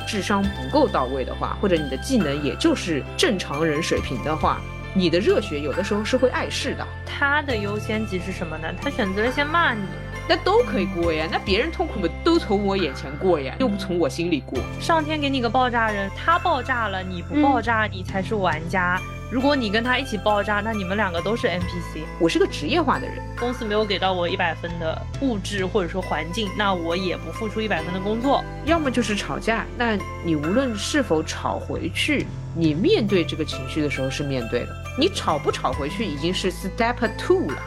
[0.00, 4.60] 智商不够到位的话，或者你的技能也就是正常人水平的话，
[4.94, 6.86] 你的热血有的时候是会碍事的。
[7.04, 8.68] 他的优先级是什么呢？
[8.80, 9.82] 他选择了先骂你，
[10.28, 11.26] 那都可以过呀。
[11.30, 14.58] 那别人痛苦的都从我眼前过呀，又不从我心里过。
[14.80, 19.00] 上天给你个爆炸人，他爆炸了，你不爆炸，你才是玩家。
[19.28, 22.04] 如果你跟他一起爆炸，那你们两个都是 NPC。
[22.20, 28.44] 我是个职业化的人，公司没有给到我一百分的物质或者说环境，那我也不付出一百分的工作。
[28.66, 34.68] 要么就是吵架，那你无论是否吵回去，你面对这个情绪的时候是面对的。
[34.96, 37.62] 你吵不吵回去已经是 step two 了。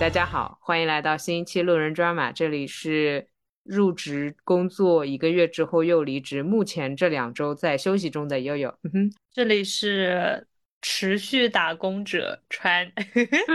[0.00, 3.29] 大家好，欢迎来到新一期路人抓马，这里是。
[3.70, 10.44] 入职工作一个月之后又离职，目前这两周在休息中的悠悠，嗯哼这里是
[10.82, 12.90] 持续打工者川，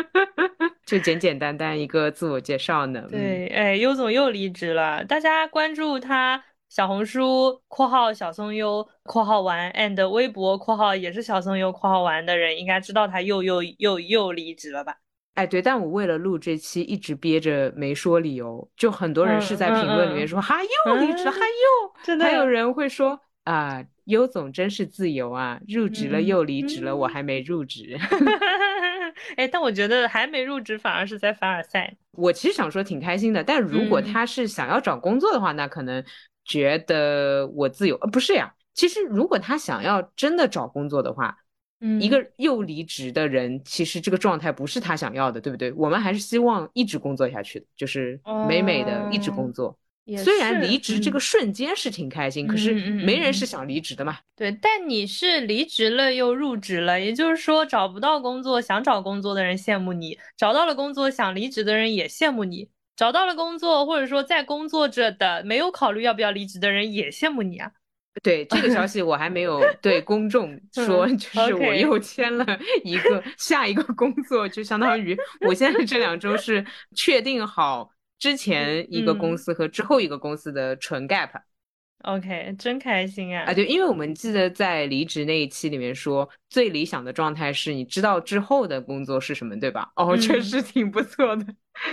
[0.85, 3.05] 就简简单单一个自我介绍呢。
[3.11, 14.95] 对，哎，优总又离职了，大家关注他小红书（括号小松优括号完 ）and 微博（括号也是小松优括号完）的人应该知道他又又又又离职了吧？
[15.35, 21.37] 哎，对，但我为了录这期一直憋着没说理由，就很多人是在评论里面说哈又离职，哈
[22.07, 27.99] 又，还有人会说啊，优总真是自由啊，入职了又离职了，我还没入职。
[29.35, 31.93] 哎，但我觉得还没入职反而是在凡尔赛。
[32.11, 36.01] 我其实想说挺开心的，但如果他是想要找工作的话，那可能
[36.45, 38.53] 觉得我自由，呃，不是呀。
[38.73, 41.37] 其实如果他想要真的找工作的话。
[41.99, 45.71] 一个又离职的人，其实这个状态不是他想要的，对不对？
[45.73, 49.77] 我们还是希望一直工作下去的，就是美美的一直工作。
[50.23, 54.19] 虽然离职这个瞬间是挺开心，可是没人是想离职的嘛。
[54.35, 67.71] 对，但你是离职了又入职了，也就是说找不到工作想找工作的人羡慕你，找到了工作想离职的人也羡慕你，找到了工作或者说在工作着的没有考虑要不要离职的人也羡慕你啊。
[68.23, 72.45] 对这个消 息我还没有对公众说，就是我又签了
[72.83, 76.65] 一个下一个工作，就相当于我现在这两周是
[76.95, 81.29] 确定好之前一个公司和之后一个公司的纯 gap。
[82.03, 83.45] OK，真开心啊！
[83.47, 89.91] 啊，对，因为我们记得在离职那一期里面说，最理想的状态是你知道之后的工作是什么，对吧？
[89.95, 91.45] 哦，确实挺不错的，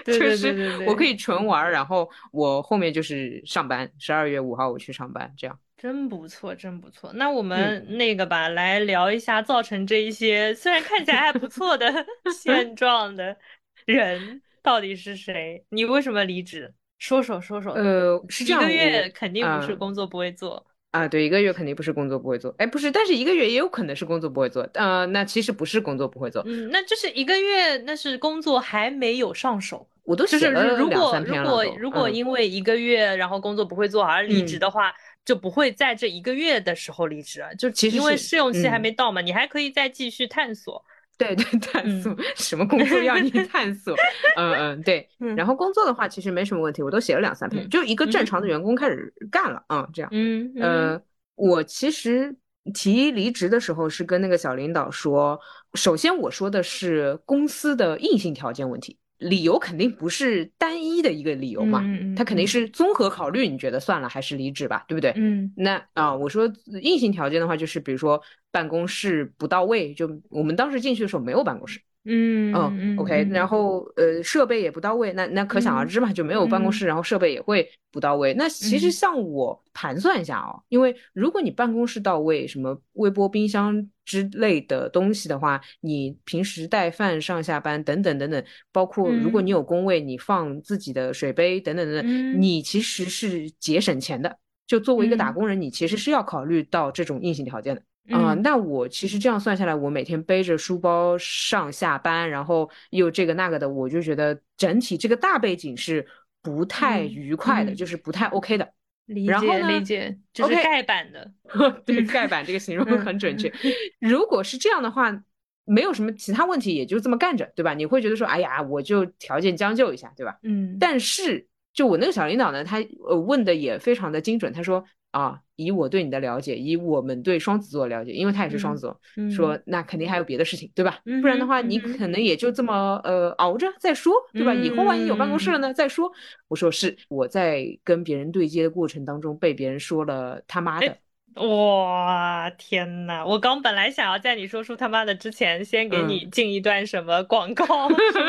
[0.05, 5.59] 确实我可以纯玩，然后我后面就是上班，十二月五号我去上班，这样。
[5.83, 7.13] 真不错，真不错。
[7.15, 11.93] 那我们那个吧，来聊一下造成这一些虽然看起来还不错的
[12.33, 13.37] 现状的
[13.85, 15.65] 人到底是谁？
[15.71, 16.73] 你为什么离职？
[17.01, 17.73] 说说说说。
[17.73, 21.09] 呃，是这样，一个月肯定不是工作不会做啊。
[21.09, 22.55] 对，一个月肯定不是工作不会做。
[22.59, 24.63] 哎，不是，但是一个月也有可能是工作不会做。
[24.75, 26.45] 呃，那其实不是工作不会做。
[26.47, 29.89] 嗯，那就是一个月，那是工作还没有上手。
[30.05, 31.49] 我都写了两三篇了。
[31.49, 34.95] 如果如果如果因为一个月然后工作不会做而离职的话。
[35.25, 40.85] 就不会在这一个月的时候离职，就其实因为试用期还没到嘛，你还可以再继续探索。
[41.19, 43.95] 对对，探索什么工作要你 探索？
[44.37, 45.09] 嗯嗯，对。
[45.37, 50.09] 然后工作的话，其实没什么问题，我都写了两三篇，就一个正常的员工开始干了，嗯，这样。
[50.13, 51.01] 嗯呃，
[51.37, 52.35] 我其实
[52.75, 55.39] 提离职的时候是跟那个小领导说，
[55.75, 58.99] 首先我说的是公司的硬性条件问题。
[59.23, 61.83] 理由肯定不是单一的一个理由嘛，
[62.17, 63.49] 他肯定是综合考虑。
[63.49, 65.13] 你觉得算了，还是离职吧，对不对？
[65.17, 66.53] 嗯，那啊，我说
[66.83, 71.81] 硬性条件的话，就是比如说办公室不到位，就我们当时进去的时候没有办公室。
[72.05, 78.35] 嗯嗯，OK，然后呃设备也不到位，那那可想而知嘛，就没有办公室，然后设备也会不到位。
[78.35, 94.39] 那其实像我盘算一下哦，因为如果你办公室到位，什么微波、冰箱之类的东西的话，你平时带饭上下班等等等等，包括如果你有工位，你放自己的水杯等等等等，你其实是节省钱的。
[94.67, 97.83] 就作为一个打工人，你其实是要考虑到这种硬性条件的。
[98.11, 106.05] 啊，那我其实这样算下来，我每天背着书包上下班，然后又这个那个的，我就觉得整体这个大背景是
[106.43, 108.69] 不太愉快的，就是不太 OK 的。
[109.07, 111.31] 理解理解，就是盖板的。
[111.87, 113.53] 对，盖板这个形容很准确。
[114.01, 115.23] 如果是这样的话，
[115.65, 117.73] 没有什么其他问题，也就这么干着，对吧？
[117.73, 120.37] 你会觉得说，哎呀，我就条件将就一下，对吧？
[120.43, 120.77] 嗯。
[120.81, 122.79] 但是，就我那个小领导呢，他
[123.09, 124.85] 呃问的也非常的精准，他说。
[125.13, 129.01] 啊，以我对你的了解，以我们对双子座的了解，因为他也是双子座，
[129.31, 130.99] 说那肯定还有别的事情，对吧？
[131.21, 134.53] 不然的话，你可能也就这么呃熬着再说，对吧？
[134.53, 136.11] 以后万一有办公室了呢，再说。
[136.49, 140.97] 我说是我在跟别人对接的过程当中被别人说了他妈的，
[141.35, 143.25] 哇，天呐！
[143.27, 147.67] 我刚本来想要在你说出他妈的之前，先给你进一段什么广告，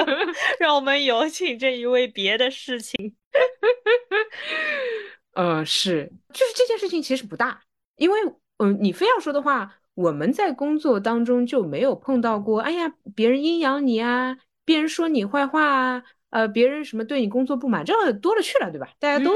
[0.59, 3.15] 让我们有请这一位别的事情。
[5.33, 7.61] 呃，是，就是这件事情其实不大，
[7.97, 8.19] 因为，
[8.57, 18.87] 嗯，你非要说的话，我们在工作当中就没有碰到过，哎呀，别人阴阳你啊，别人说你坏话啊，呃，别人什么对你工作不满，这多了去了，对吧？
[18.99, 19.33] 大家都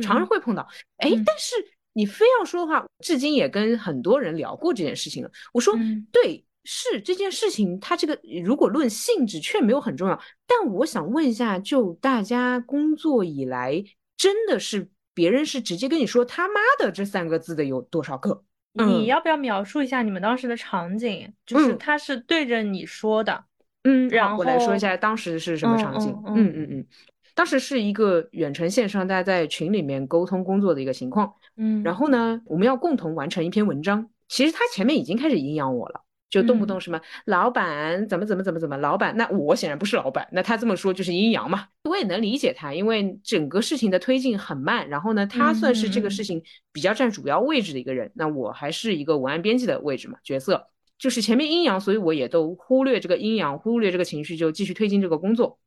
[0.00, 0.66] 常常会碰到。
[0.96, 1.54] 哎，但是
[1.92, 5.30] 你非要说的话，至今也跟很多人聊过这件事情了。
[5.52, 5.74] 我说，
[6.10, 10.18] 对，是这件事情，它这个如果论性质，却没有很重要。
[10.46, 13.84] 但我想问一下，就大家工作以来，
[14.16, 14.88] 真的是？
[15.14, 18.42] 别人是直接跟你说“他妈的”这三个字的有多少个？
[18.72, 21.32] 你要不要描述一下你们当时的场景？
[21.46, 23.44] 就是他是对着你说的，
[23.84, 26.12] 嗯，然后我来说一下当时是什么场景。
[26.26, 26.86] 嗯嗯嗯，
[27.34, 31.32] 当时是一个远程线上，大家在群里面沟通工作的一个情况。
[31.56, 34.10] 嗯，然后呢，我们要共同完成一篇文章。
[34.26, 36.00] 其实他前面已经开始阴阳我了。
[36.34, 41.68] 就动不动什么老板怎么怎么怎么怎么老板，那我显然不是老板，那他这么说就是阴阳嘛。
[41.84, 46.42] 我也能理解他，因为整个事情的推进很慢，然后呢，他算是这个事情
[46.72, 50.66] 比较占主要位置的一个人，那我还是一个文案编辑的位置嘛，角色
[50.98, 55.60] 就是前面阴阳，所以我也都忽略这个阴阳，忽略这个情绪，就继续推进这个工作。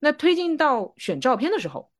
[0.00, 1.90] 那推进到选照片的时候，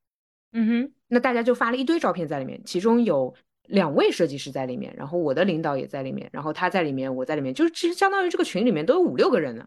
[0.51, 3.35] 嗯哼，那大家就发了一堆照片在里面，其中有。
[3.67, 9.65] 两位设计师在里面，然后我的领导也在里面，然后他在里面，我在里面，就是其实相当于这个群里面都有五六个人呢。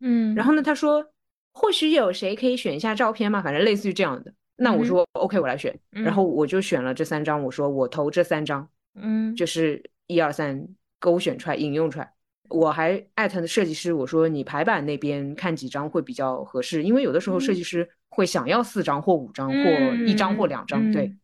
[0.00, 1.04] 嗯，然后呢，他说
[1.52, 3.42] 或许有谁可以选一下照片嘛？
[3.42, 4.32] 反正类似于这样的。
[4.56, 5.78] 那我说 OK，我来选。
[5.90, 8.68] 然后我就选了这三张，我说我投这三张。
[8.94, 10.66] 嗯，就是一二三
[10.98, 12.12] 勾选出来引用出来。
[12.48, 19.70] 我还艾特设计师，我说你排版那边看几张会比较合适，因为有的时候设计师会想要四张或五张或
[20.04, 21.14] 一张或两张，对。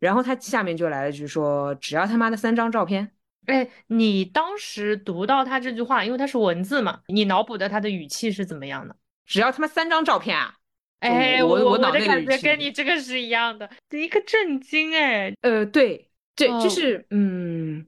[0.00, 3.12] 然后他下面就来了句说：“只要他妈的三张照片。”
[3.46, 8.96] 哎，你当时读到他这句话，因为他是文字嘛，你脑补的他的语气是怎么样的？
[9.26, 10.54] 只要他妈三张照片啊！
[11.00, 15.32] 哎，我我的感觉跟你这个是一样的，一个震惊哎。
[15.42, 17.86] 呃，对对，就是嗯，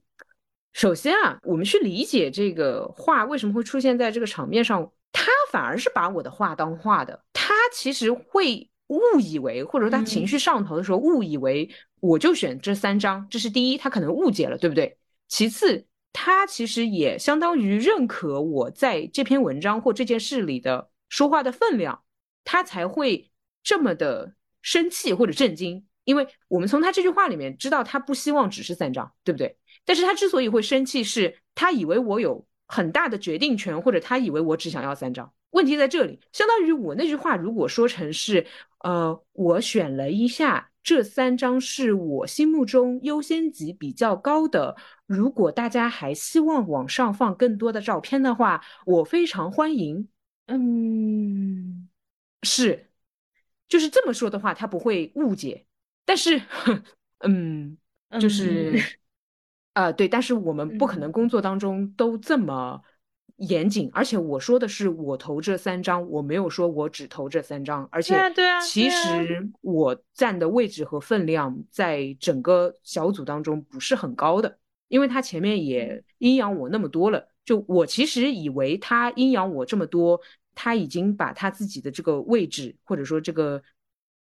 [0.72, 8.68] 首先啊，我们去理解这个话为什么会出现在这个场面上，他反而是把我的话当话的，他其实会。
[8.88, 11.66] 误以为，或者说他情绪上头的时候，误以为
[12.02, 14.98] 我就选这三张，这是第一，他可能误解了，对不对？
[15.28, 22.02] 其次，他其实也相当于认可我在这篇文章或这件事里的说话的分量，
[22.42, 23.30] 他才会
[23.62, 25.86] 这么的生气或者震惊。
[26.02, 29.56] 因为我们从他这句话里面知道，他不希望只是三张，对不对？
[29.84, 35.32] 但是他之所以会生气，是他以为我有很大的决定权，或者他以为我只想要三张。
[35.50, 38.44] 问题在这里，相当于我那句话如果说成是。
[38.84, 44.76] 呃，我选了一下，这三张是我心目中优先级比较高的。
[45.06, 50.08] 如果大家还希望往上放更多的照片的话，我非常欢迎。
[50.46, 51.88] 嗯，
[52.42, 52.90] 是，
[53.68, 55.66] 就是这么说的话，他不会误解。
[56.04, 56.42] 但是，
[57.20, 57.78] 嗯，
[58.20, 58.72] 就是，
[59.74, 62.82] 啊，对，但是我们不可能工作当中都这么。
[63.36, 68.14] 严谨，而且我说的是我投这三张，我没有说我只投这三张，而且
[68.64, 74.58] 其实我站的位置和分量在整个小组当中不是很高的，
[74.88, 80.20] 因为他前面也阴阳我那么多了，就我其实以为他阴阳我这么多，
[80.54, 83.62] 他已经把他自己的这个位置或者说这个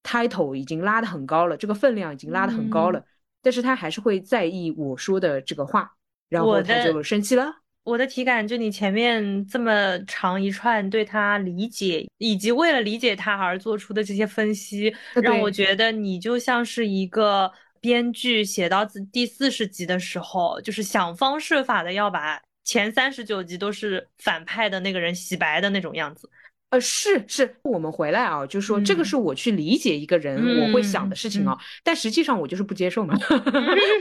[0.03, 3.05] title 已经拉得很高了，这个分量已经拉得很高了，
[3.41, 5.95] 但是他还是会在意我说的这个话，
[6.29, 7.53] 然后他就生气了。
[7.83, 26.29] 我的体感，就你前面这么长一串对他理解，以及为了理解他而做出的这些分析，让我觉得你就像是一个编剧写到第四十集的时候，就是想方设法的要把前三十九集都是反派的那个人洗白的那种样子。
[26.71, 33.13] 呃，是是，我们回来啊，就说这个是我去理解一个人我会想的事情啊，但实际上我就是不接受嘛，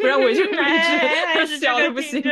[0.00, 0.44] 不然我就
[1.42, 2.22] 一直笑的不行。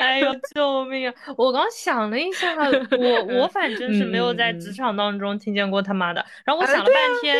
[0.00, 1.14] 哎呦，救命啊！
[1.36, 2.56] 我刚想了一下，
[2.98, 6.24] 我我 反正是没有在职场当中听见过他妈的。
[6.44, 7.36] 然后我想了半天，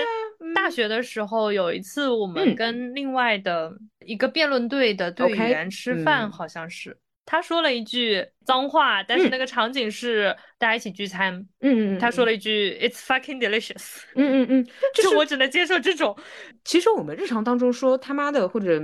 [0.55, 3.73] 大学的时候有一次，我们跟另外的
[4.05, 6.99] 一个辩论队的队员吃饭，好像是。
[7.27, 16.17] 他说了一句：“脏话，但是那个场景是大家一起聚餐，嗯嗯，他说了一句 "It's fucking delicious"，嗯嗯嗯，就是我只能接受这种。
[16.65, 18.81] 其实我们日常当中说他妈的或者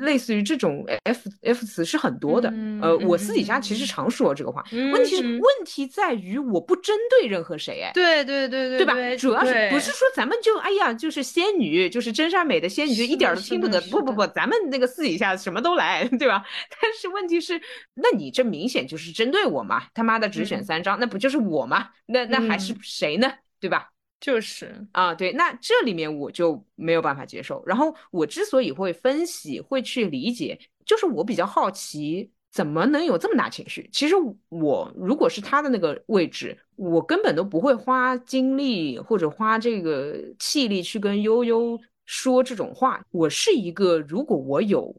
[0.00, 2.52] 类似于这种 f f 词是很多的，
[2.82, 4.64] 呃，我私底下其实常说这个话。
[4.92, 8.94] 问题是问题在于我不针对任何谁，哎，对对对对，对吧？
[9.16, 13.80] 主要是不是说咱们就哎呀就是仙女，就是真善美的仙女，就一点都听不得。
[13.90, 16.44] 不不不，咱们那个私底下什么都来， 对吧？
[16.80, 17.60] 但是问题是，
[17.94, 19.84] 那你这明显就是针对我嘛？
[19.94, 21.90] 他妈的只选三张，那不就是我吗？
[22.06, 23.32] 那那还是谁呢？
[23.60, 23.90] 对吧？
[24.20, 27.62] 就是啊，对，那这里面我就没有办法接受。
[27.66, 33.86] 然后我之所以会分析，会去理解，就是我比较好奇，怎么能有这么大情绪？
[33.92, 34.14] 其实
[34.48, 43.04] 我如果是他的那个位置，我根本都不会花精力或者花这个气力去跟悠悠说这种话。
[43.10, 44.94] 我是一个，如果我有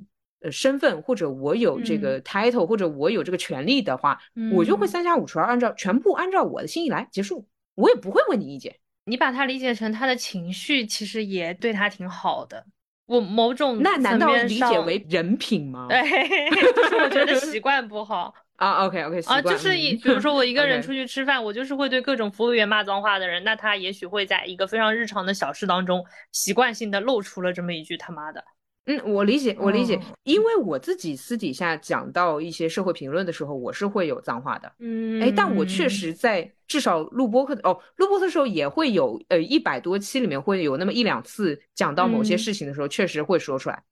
[0.45, 4.17] 呃身份，或者我有这个 title，或者我有这个权利的话，
[4.53, 8.75] 我就会三下五除二，按照全部按照我的心意来结束，我也不会问你意见。
[9.05, 12.65] 你把他理解成他的情绪，其实也对他挺好的。
[13.07, 15.87] 我某种那难道理解为人品吗？
[15.89, 16.01] 对，
[16.73, 18.85] 就是我觉得习惯不好 啊。
[18.85, 28.43] OK OK，啊，就是以比如说我一个人出去吃饭，我就是会对各种服务员骂脏话的人，那他也许会在一个非常日常的小事当中，习惯性的露出了这么一句他妈的。
[28.85, 34.71] 嗯，我理解，我理解，因为我自己私底下讲到一些社会评论的时候，我是会有脏话的。
[34.79, 43.83] 嗯，哎，但我确实在至少录播课哦，录播的时候也会有，呃，一百多期里面会有那么一两次讲到某些事情的时候，确实会说出来。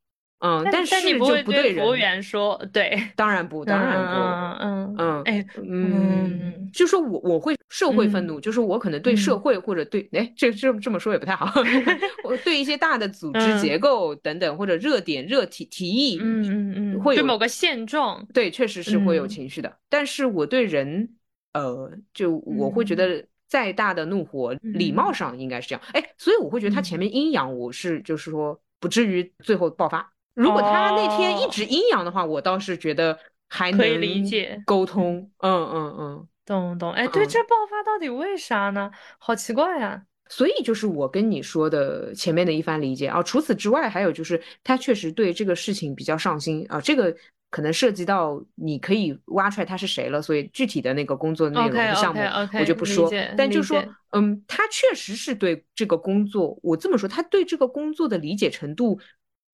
[0.45, 11.49] 嗯，但是你不会对服务员说，对，当然不，当然不，嗯嗯哎嗯，就说我我会社会愤怒，就是我可能对社会或者对，哎，这这这么说也不太好，
[12.25, 19.73] 我对一些大的组织结构等等或者热点热提提议，嗯嗯嗯，会有某个现状，对，确实是会有情绪的。
[19.89, 21.07] 但是我对人，
[21.53, 30.12] 呃，就我会觉得再大的怒火，礼貌上应该是这样，哎，所以我会觉得他前面阴阳，我是就是说不至于最后爆发。
[30.33, 33.17] 如果他那天一直阴阳的话，我倒是觉得
[33.49, 35.29] 还能理解沟通。
[35.39, 36.91] 嗯嗯嗯，懂懂。
[36.91, 38.89] 哎，对，这爆发到底为啥呢？
[39.19, 40.03] 好奇怪呀。
[40.29, 43.21] 所以就是我跟你说的前面的一番理解啊。
[43.21, 46.81] 除此之外，还有就是他确实对这个事情比较上心啊。
[46.81, 47.15] 这个
[47.51, 52.21] 可能涉及到你可以挖出来他是谁了，所以具体的那个工作内容的项目
[52.59, 53.07] 我就不说。
[53.37, 58.99] 但就说，嗯，他确实是对这个工作，我这么说，他对这个工作的理解程度。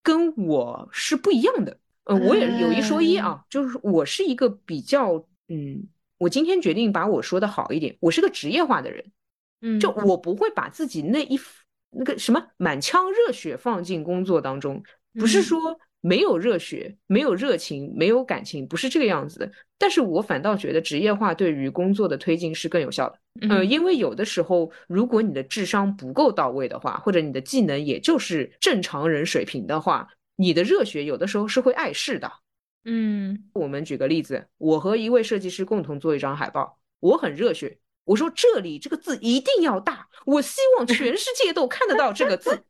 [0.01, 5.87] 跟我是不一样的，呃，我也有一说一啊，就是我是一个比较，嗯，
[6.17, 9.05] 我今天决定把我说的好一点，我是个职业化的人，
[9.61, 11.39] 嗯，就我不会把自己那一
[11.91, 15.79] 那个什么满腔热血放进工作当中，不是说。
[16.01, 19.51] 没有热血，没有热情，没有感情，不是这个样子的。
[19.77, 23.19] 但是我反倒觉得职业化对于工作的推进是更有效的。
[23.41, 32.31] 嗯，因为有的时候，如果你的智商不够到位的话，或者你的技能也就是正常人水平的话，你的热血有的时候是会碍事的。
[32.85, 42.63] 嗯，我们举个例子，我和一位设计师共同做一张海报，我很热血，我说这里这个字一定要大，我希望全世界都看得到这个字。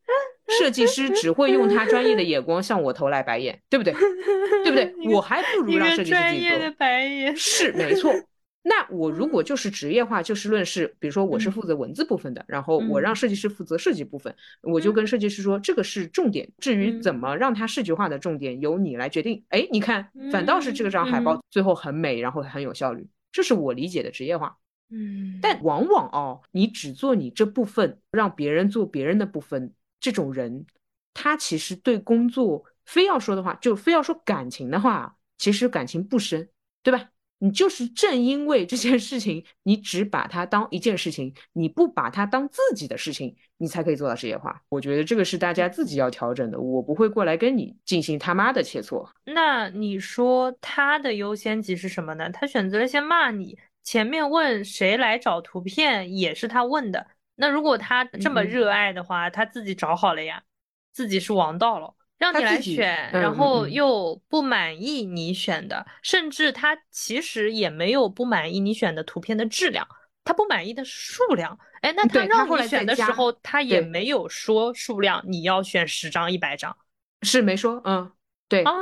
[0.58, 3.94] 设计师只会用他专业的眼光向我投来白眼，对不对？
[4.64, 5.14] 对不对？
[5.14, 6.72] 我还不如让设计师自己做。
[6.78, 8.12] 白眼是没错。
[8.62, 19.42] 那我如果就是职业化，就事论事，比如说我是负责文字部分的，然后我让设计师负责设计部分，我就跟设计师说这个是重点，至于怎么让它视觉化的重点由你来决定。
[19.48, 24.58] 哎，你看，反倒是这个张海报最后很美，然后很有效率，这是我理解的职业化。
[24.92, 29.72] 嗯，但往往哦，你只做你这部分，让别人做别人的部分。
[30.00, 30.66] 这种人，
[31.14, 36.50] 他其实对工作非要说的话，就非要说感情的话，其实感情不深，
[36.84, 37.10] 对吧？
[37.42, 44.62] 你就是正因为这件事情，你只把它当一件事情，你不把它当自己的事情，你才可以做到职业化。
[44.68, 49.08] 我觉得这个是大家自己要调整的，我不会过来跟你进行他妈的切磋。
[49.24, 52.30] 那你说他的优先级是什么呢？
[52.30, 57.08] 他选择了先骂你，前面问谁来找图片也是他问的。
[57.42, 60.44] 那如果他这么热爱的话，他自己找好了呀，
[60.92, 69.88] 自己是王道了，让你来选，然后又不满意你选的，甚至他其实也没有不满意你选的图片的质量，
[70.26, 71.58] 他不满意的是数量。
[71.80, 76.76] 哎，那他让你选的时候，他也没有说数量，你要选十张、一百张，
[77.22, 78.12] 是没说，嗯，
[78.50, 78.74] 对啊，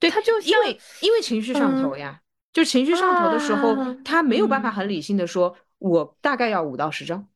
[0.00, 2.20] 对，他就因为因为情绪上头呀，
[2.52, 7.28] 就情绪上头的时候，他没有办法很理性的说，我大概要五到十张。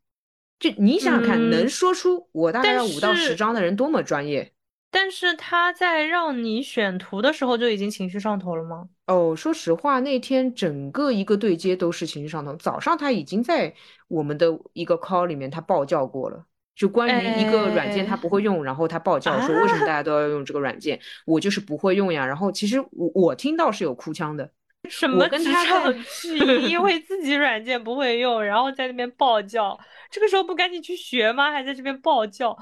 [0.61, 4.53] 就你想想看，能说出我大概要五到十张的人多么专业？
[4.93, 8.89] 但是他在让你选图的时候就已经情绪上头了吗？
[9.07, 12.55] 哦，说实话，那天整个一个对接都是情绪上头。
[12.57, 13.73] 早上他已经在
[14.09, 22.27] 我们的一个 call 里面他爆叫过了，就关于一个软件他不会用，然后他爆叫说为什么大家都要用这个软件，我就是不会用呀。
[22.27, 24.51] 然后其实我我听到是有哭腔的，
[24.89, 29.79] 什么职场质疑， 因为自己软件不会用，然后在那边爆叫，
[30.11, 31.53] 这个时候不赶紧去学吗？
[31.53, 32.57] 还在这边爆叫。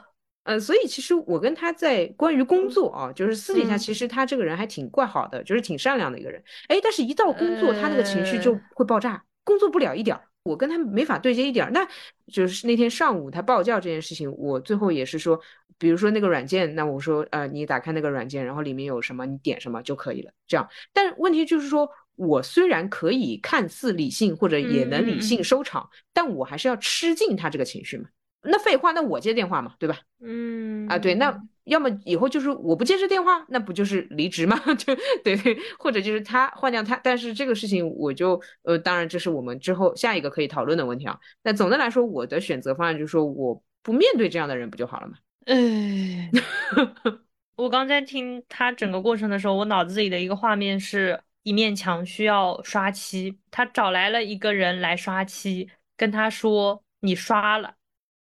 [0.45, 6.43] 呃，所以其实我跟他在关于工作啊，就是私底下，其实他这个人还挺怪好的，就是挺善良的一个人。
[6.69, 11.71] 哎，但是一到工作，他那个情绪就会爆炸，工作不了一点儿，我跟他没法对接一点儿。
[11.71, 11.87] 那
[12.33, 15.39] 就是那天上午他暴叫这件事情，我最后也是说，
[15.77, 20.33] 比如说那个软件，那我说，呃，你打开那个软件，然后里面有什么，你点什么就可以了。
[20.47, 28.09] 这样，但问题就是说，我虽然可以看似理性，或者也能理性收场，但我还是要吃进他这个情绪嘛。
[28.43, 29.99] 那废话，那我接电话嘛，对吧？
[30.21, 34.57] 嗯啊，对，那要么以后就是我不接这电话，那不就是离职吗？
[34.79, 34.95] 就
[35.25, 41.19] 对对，或者就是他换掉他，但是这个事情我就呃，当然这是我们之后下一个可以讨论的问题啊。
[41.43, 45.15] 那总的来说，我的选择方案就是说，我不面对这样的人不就好了吗？
[45.47, 46.31] 哎，
[47.57, 57.75] 我刚在听他整个过程的时候，我脑子里的一个画面是一面墙需要刷漆，他找来了一个人来刷漆，跟他说你刷了。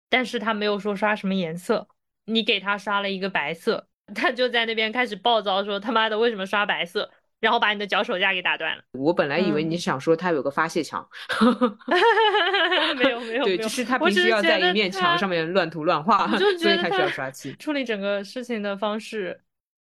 [0.10, 1.88] 但是他没有说刷什么颜色，
[2.26, 7.10] 你给他刷了一个白色， 他就在那边开始暴躁，说他妈的为什么刷白色，
[7.40, 8.84] 然后把你的脚手架给打断了。
[8.94, 11.06] 我本来以为你想说他有个发泄墙
[12.98, 17.54] 没有没有，对，就是他必须要在一面墙上面乱涂乱画，所以他需要刷漆。
[17.56, 19.42] 处理整个事情的方式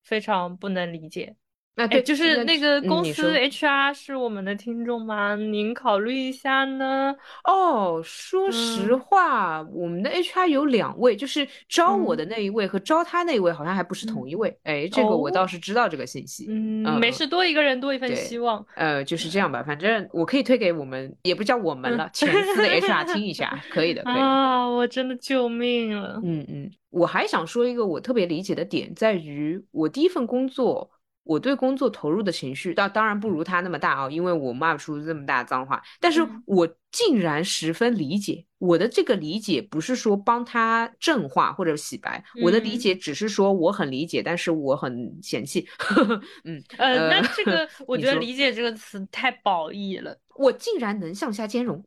[0.04, 1.36] 非常不能理解。
[1.82, 5.36] 那对，就是那个公司 HR 是我们的听众吗？
[5.36, 7.16] 您考虑一下呢。
[7.44, 14.56] 哦，说实话，我们的 HR 有两位，就是招我的那一位和招他那一位好像还不是同一位。
[14.64, 16.46] 哎，这个我倒是知道这个信息。
[16.50, 18.64] 嗯，没事，多一个人多一份希望。
[18.76, 24.16] 呃，就是这样吧，反正我可以推给我们，也不叫我们了，前司的 HR 听一下，可以的，可以。
[24.16, 26.20] 啊，我真的救命了。
[26.24, 30.90] 嗯嗯，我还想说一个我特别理解的点，在于我第一份工作。
[31.24, 35.82] 我对工作投入的情绪，当当然不如他那么大啊，因为我骂不出这么大脏话。
[36.00, 45.68] 但是我竟然十分理解，我的这个理解不是说帮他正化或者洗白，我的理解只是说我很理解，但是我很嫌弃。
[46.44, 50.18] 嗯呃，那这个 我觉得“理解”这个词太褒义了。
[50.36, 51.84] 我竟然能向下兼容。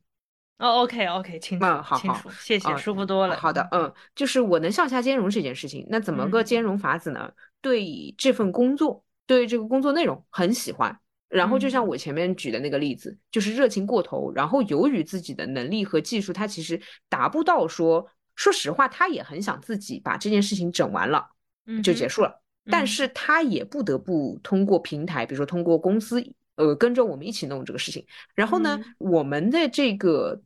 [0.58, 3.36] 哦，OK OK，清楚，清楚，谢谢，舒服多了。
[3.36, 7.28] 好的，嗯，就是我能向下兼容这件事情，那怎么个兼容法子呢？
[7.60, 9.04] 对这份工作。
[9.26, 18.06] 对这个工作内容很喜欢，然后就像我前面举的那个例子，就是热情过头，然后由于自己的能力和技术，他其实达不到说，
[18.36, 21.26] 说实话，他也很想自己把这件事情整完了，
[21.82, 26.22] 就结束了，但是他也不得不通过平台，比如说通过公司，
[26.56, 30.42] 呃，跟着我们一起弄这个事情，然后呢，我们的这个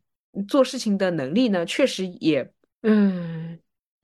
[0.46, 2.50] 做事情的能力呢，确实也，
[2.82, 3.58] 嗯。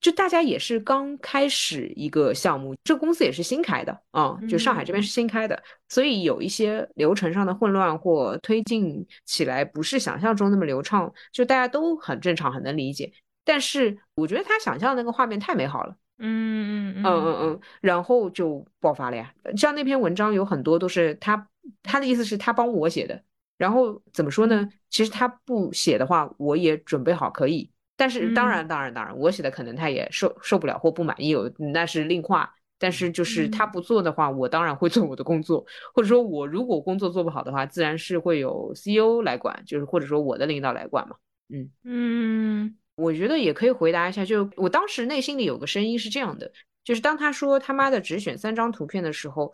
[0.05, 13.11] 就大家也是刚开始一个项目，这公司也是新开的啊，就上海这边是新开的，所以有一些流程上的混乱或推进起来不是想象中那么流畅，就大家都很正常，很能理解。
[13.43, 19.33] 但是我觉得他想象的那个画面太美好了，嗯嗯嗯嗯嗯，然后就爆发了呀。
[19.57, 21.47] 像那篇文章有很多都是他，
[21.81, 23.19] 他的意思是他帮我写的，
[23.57, 24.69] 然后怎么说呢？
[24.91, 27.71] 其实他不写的话，我也准备好可以。
[27.97, 32.53] 但是当然，当然，当然，我写的可能他也受受不了或不满意，有那是另话。
[32.77, 41.15] 但是就是他不做的话，我当然会做我的工作，或者说我如果工作做不好的话，自然是会有 CEO 来管，就是或者说我的领导来管嘛。
[41.47, 46.51] 嗯嗯，我觉得也可以回答一下，就我当时内心里有个声音是这样的，
[46.83, 49.53] 就是当他说他妈的只选三张图片的时候。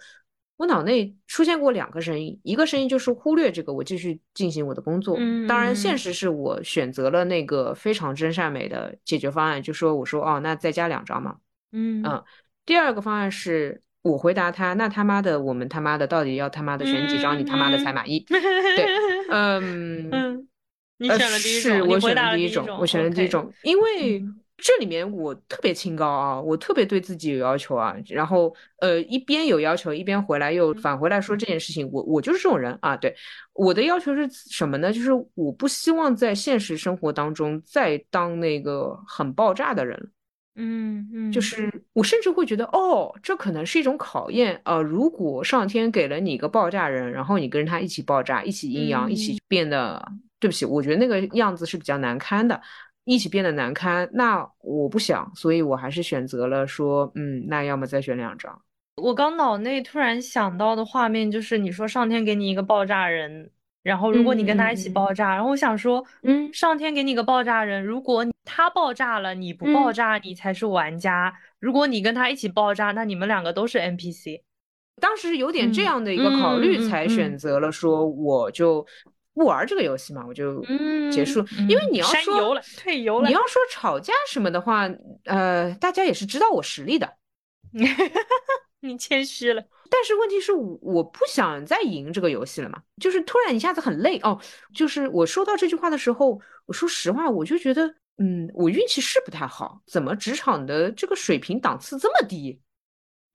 [0.61, 5.17] 我脑内出现过两个声音，一个声音就是忽略这个，我继续进行我的工作。
[5.47, 11.37] 当然，现实是我选择了那个非常真善美的解决方案，就说我说哦，那再加两张嘛。
[11.71, 12.23] 嗯嗯。
[12.63, 18.23] 第二个方案是我回答他，那他妈的，我们他妈的到底要他妈的选几张，你他妈的才满意？
[18.29, 18.85] 对，
[19.31, 20.47] 嗯 嗯。
[20.99, 24.23] 你选了第一种，我选了第一种，我选了第一种，因为。
[24.61, 32.95] 这里面我特别清高啊，我特别对自己有要求啊，然后呃一边有要求，一边回来又返回来说这件事情，我我就是这种人啊。
[32.95, 33.15] 对，
[33.53, 34.93] 我的要求是什么呢？
[34.93, 40.11] 就是我不希望在现实生活当中再当那个很爆炸的人。
[40.55, 44.81] 嗯嗯，就是我甚至会觉得，哦，这可能是一种考验啊。
[44.81, 50.05] 如果上天给了你一个爆炸人，然后你跟他一起爆炸，一起阴阳，一起变得，
[50.41, 52.61] 对不起，我觉得那个样子是比较难堪的。
[53.11, 58.61] 一起变得难堪，那我不想，所以我还是选择了说，嗯，那要么再选两张。
[58.95, 63.51] 我刚脑内突然想到的画面就是你说上天给你一个爆炸人，
[63.83, 74.41] 然后如果你跟他一起爆炸，然后我想说，嗯，上天给你个爆炸人，如果他爆炸了，你不爆炸，你才是玩家；如果你跟他一起爆炸，那你们两个都是 NPC。
[75.01, 78.85] 当时有点这样的一个考虑，才选择了说我就
[79.33, 80.61] 不玩这个游戏嘛，我就
[81.11, 81.45] 结束。
[81.69, 84.89] 因为你要说退游了，你要说吵架什么的话，
[85.25, 87.17] 呃，大家也是知道我实力的。
[88.83, 92.81] 你谦虚了，但是问题是，我不想再赢这个游戏了嘛。
[92.99, 94.39] 就是突然一下子很累哦。
[94.73, 99.79] 就是我说到这句话的时候，我说实话，我就觉得，嗯，我运气是不太好。
[99.85, 102.59] 怎么职场的这个水平档次这么低？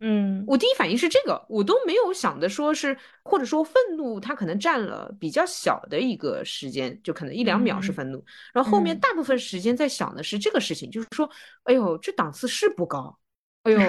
[0.00, 11.28] 嗯，我第一反应是这个，我都没有想的说是，或者说愤怒，它可能占了比较小的一个时间，就可能一两秒是愤怒，然后后面大部分时间在想的是这个事情，就是说，
[11.64, 13.18] 哎呦，这档次是不高，
[13.62, 13.80] 哎呦，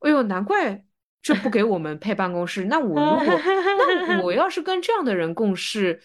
[0.00, 0.84] 哎呦，难怪。
[1.20, 6.00] 这不给我们配办公室，那我如果那我 要是跟这样的人共事，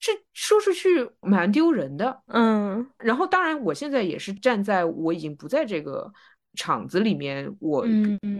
[0.00, 2.20] 这说出去蛮丢人的。
[2.26, 6.12] 嗯，然后当然我现在也是站在我已经不在这个
[6.56, 7.86] 场子里面，我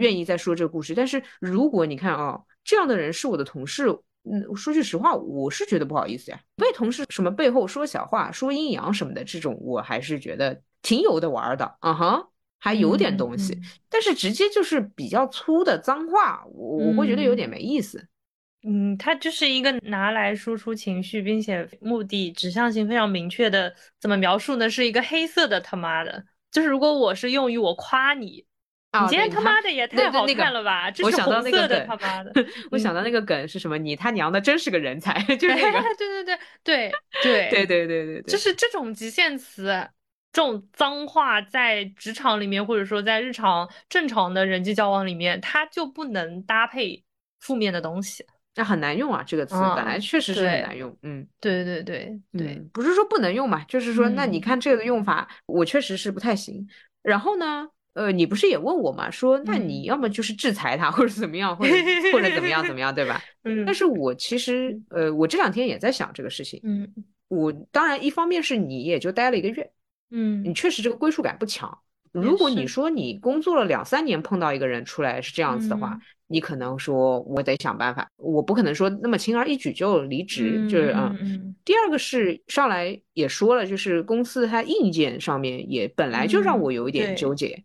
[0.01, 0.93] 愿意再说这个故事。
[0.95, 3.89] 但是如果你看啊，这样的人是我的同事，
[4.25, 11.77] 嗯，说句实话，我是觉得不好意思呀，被同事什么背后说小话、说阴阳什么的，这种我还是觉得挺有的玩的。
[11.79, 12.29] 啊哈。
[12.59, 13.57] 还有点东西，
[13.89, 18.09] 但是直接就是比较粗的脏话，我我会觉得有点没意思。
[18.67, 24.69] 嗯，他就是一个拿来输出情绪，并且目的指向性非常明确的，怎么描述呢？
[24.69, 26.25] 是一个黑色的他妈的，
[26.57, 28.43] 就是如果我是用于我夸你，
[28.99, 30.91] 你今天他妈的也太好看了吧？
[30.91, 32.33] 这是红色的他妈的。
[32.73, 33.77] 我想到那个梗是什么？
[33.77, 35.83] 你他娘的真是个人才， 就是那个。
[36.65, 36.91] 对
[37.51, 39.87] 对对对对对对对对对，就是这种极限词。
[40.33, 47.05] 这种脏话在职场里面，或者说在日常正常的人际交往里面，它就不能搭配
[47.39, 48.25] 负面的东西，
[48.57, 49.23] 那很难用啊。
[49.27, 50.97] 这个词本来确实是很难用。
[51.03, 56.67] 嗯，对对对对，不是说不能用嘛，就是说，那你看这个用法，我确实是不太行。
[57.03, 61.73] 然后呢，呃，你不是也问我嘛，说那你要么就是制裁他，或者怎么样，或者
[62.13, 63.23] 或者怎么样怎么样，对吧？
[63.45, 63.65] 嗯。
[63.65, 66.61] 但是我其实，呃，我这两天也在想这个事情。
[66.65, 66.89] 嗯。
[67.29, 69.71] 我当然一方面是你也就待了一个月。
[70.11, 71.77] 嗯，你确实这个归属感不强。
[72.13, 81.15] 如果你说你工作了两三年碰到一个人出来是这样子的话，你可能说我得想办法，我不可能说那么轻而易举就离职，就是啊。
[81.65, 87.65] 第二个是上来也说了，就是公司它硬件上面也本来就让我有一点纠结，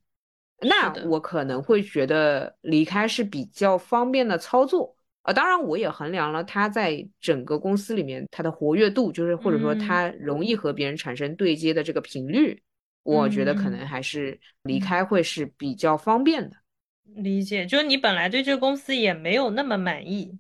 [0.62, 4.96] 那我可能会觉得离开是比较方便的操作。
[5.24, 12.60] 啊，当然我也衡量了他在整个公司里面他的活跃度，就是或者说他容易和别人产生对接的这个频率，
[13.04, 16.58] 我觉得可能还是离开会是比较方便的。
[17.04, 20.38] 理解，就是你本来对这个公司也没有那么满意，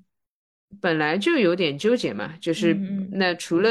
[0.79, 2.33] 本来就有点纠结嘛。
[2.39, 2.73] 就是
[3.11, 3.69] 那除了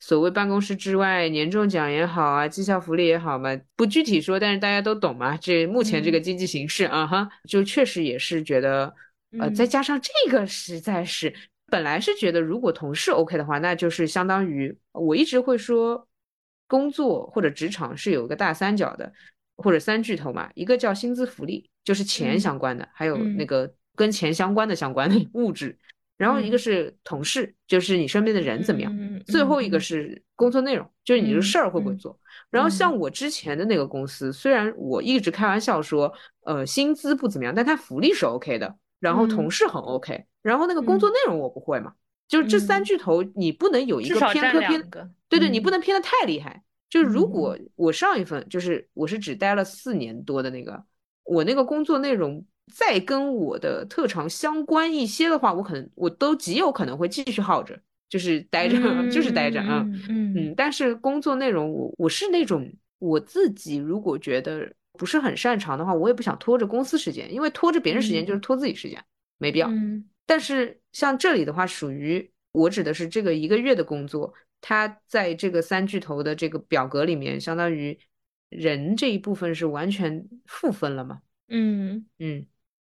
[0.00, 5.36] 所谓办公室之外，年终奖也好啊，绩效福利也好嘛，不具体说，但是大家都懂嘛。
[5.36, 8.94] 这目前这个经济形势啊哈，就确实也是觉得。
[9.38, 11.34] 呃，再加上这个，实在是
[11.66, 16.08] 本来是觉得，如果同事 OK 的话，那就是相当于我一直会说，
[16.66, 19.12] 工作或者职场是有一个大三角的，
[19.58, 25.78] 或者三巨头嘛，一个叫薪资福利，就是钱相关的，还有那个跟钱相关的相关的 物质，
[26.16, 28.92] 然后一个是同事，就是你身边的人怎么样，
[29.26, 32.18] 最后一个是工作内容，就是你的事儿会不会做。
[32.50, 36.12] 然后像我之前的那个公司，虽然我一直开玩笑说，
[36.44, 38.76] 呃，薪资不怎么样，但它福利是 OK 的。
[39.00, 41.92] 然后同事很 OK，然后那个工作内容我不会嘛，
[42.26, 44.90] 就是这三巨头你不能有一个偏科偏，
[45.28, 46.64] 对对，你不能偏的太厉害。
[46.90, 50.82] 就是如果我上一份就是我是只待了四年多的那个，
[51.24, 58.76] 我那个工作内容再跟我的特长相关一些的话，我可能我都极有可能会继续耗着，就是待着，
[59.10, 60.54] 就是待着啊，嗯嗯。
[60.56, 64.72] 但是工作内容我我是那种我自己如果觉得。
[64.94, 69.00] 不是很擅长的话，我也不想拖着公司时间，因为拖着别人时间就是拖自己时间，
[69.38, 69.70] 没必要。
[70.26, 77.98] 但是像这里的话，属于我指的是这个一个月的工作，它在这个三巨头的这个表格里面，相当于
[78.48, 81.20] 人这一部分是完全负分了嘛？
[81.48, 82.46] 嗯嗯，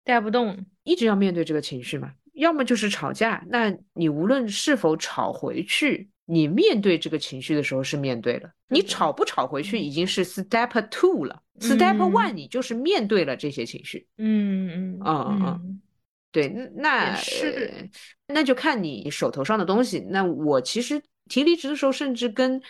[0.05, 2.13] 带不动，一直要面对这个情绪嘛？
[2.35, 6.09] 要么就是吵架，那你无论是否吵回去。
[6.29, 14.05] 你面对这个情绪的时候是面对了，你吵不吵回去已经是 step two 了，step one 你就是面对了这些情绪。
[14.19, 15.81] 嗯嗯嗯嗯，
[16.33, 17.89] 对，那是
[18.27, 20.01] 那就看你手头上的东西。
[20.01, 22.61] 那我其实提离职的时候，甚至跟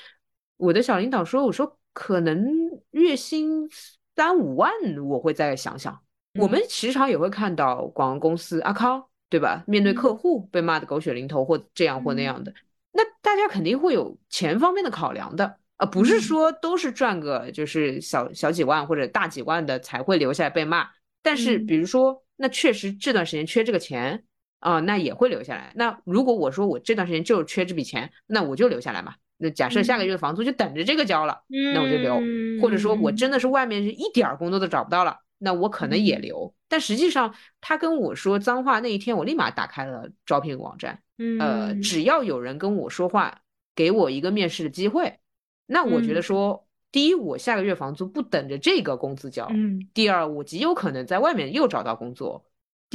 [0.57, 2.47] 我的小领导说，我说可能
[2.91, 3.69] 月薪
[4.15, 4.71] 三五万，
[5.07, 5.99] 我会再想想。
[6.39, 9.65] 我们时常也会看到广告公司阿康，对吧？
[9.67, 12.53] 面对客户被骂的狗血淋头或这样或那样的，
[12.93, 20.89] 那大家肯定会有钱方面的考量的，呃，不是说都是赚个就是小小几万或者大几万的才会留下来被骂。
[21.23, 24.23] 但是比如说，那确实这段时间缺这个钱
[24.61, 25.73] 啊，那也会留下来。
[25.75, 29.15] 那如果我说我这段时间就是缺这笔钱，那我就留下来嘛。
[29.39, 31.43] 那假设下个月的房租就等着这个交了，
[31.75, 32.21] 那我就留。
[32.61, 35.19] 或者说我真的是外面是一点工作都找不到了。
[35.39, 40.99] 那我可能也留，但实际上他跟我说脏话那一天，我立马打开了招聘网站。
[41.39, 43.43] 呃，只要有人跟我说话，
[43.75, 45.19] 给我一个面试的机会，
[45.67, 49.47] 那我觉得说，第一，我下个月房租不等着这个工资交；
[49.93, 52.43] 第二，我极有可能在外面又找到工作；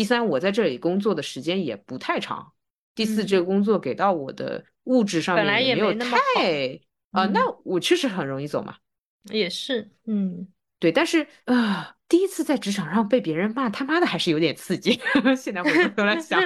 [0.01, 2.53] 第三，我在这里工作的时间也不太长；
[2.95, 6.79] 第四，这个工作给到我的物质上面也没有太
[7.11, 8.77] 啊，那我确实很容易走嘛。
[9.31, 10.47] 也是，嗯，
[10.79, 11.95] 对，但是啊。
[12.11, 14.99] 第一次在职场上被别人骂他妈的还是有点刺激，
[15.37, 16.41] 现在回过头来想，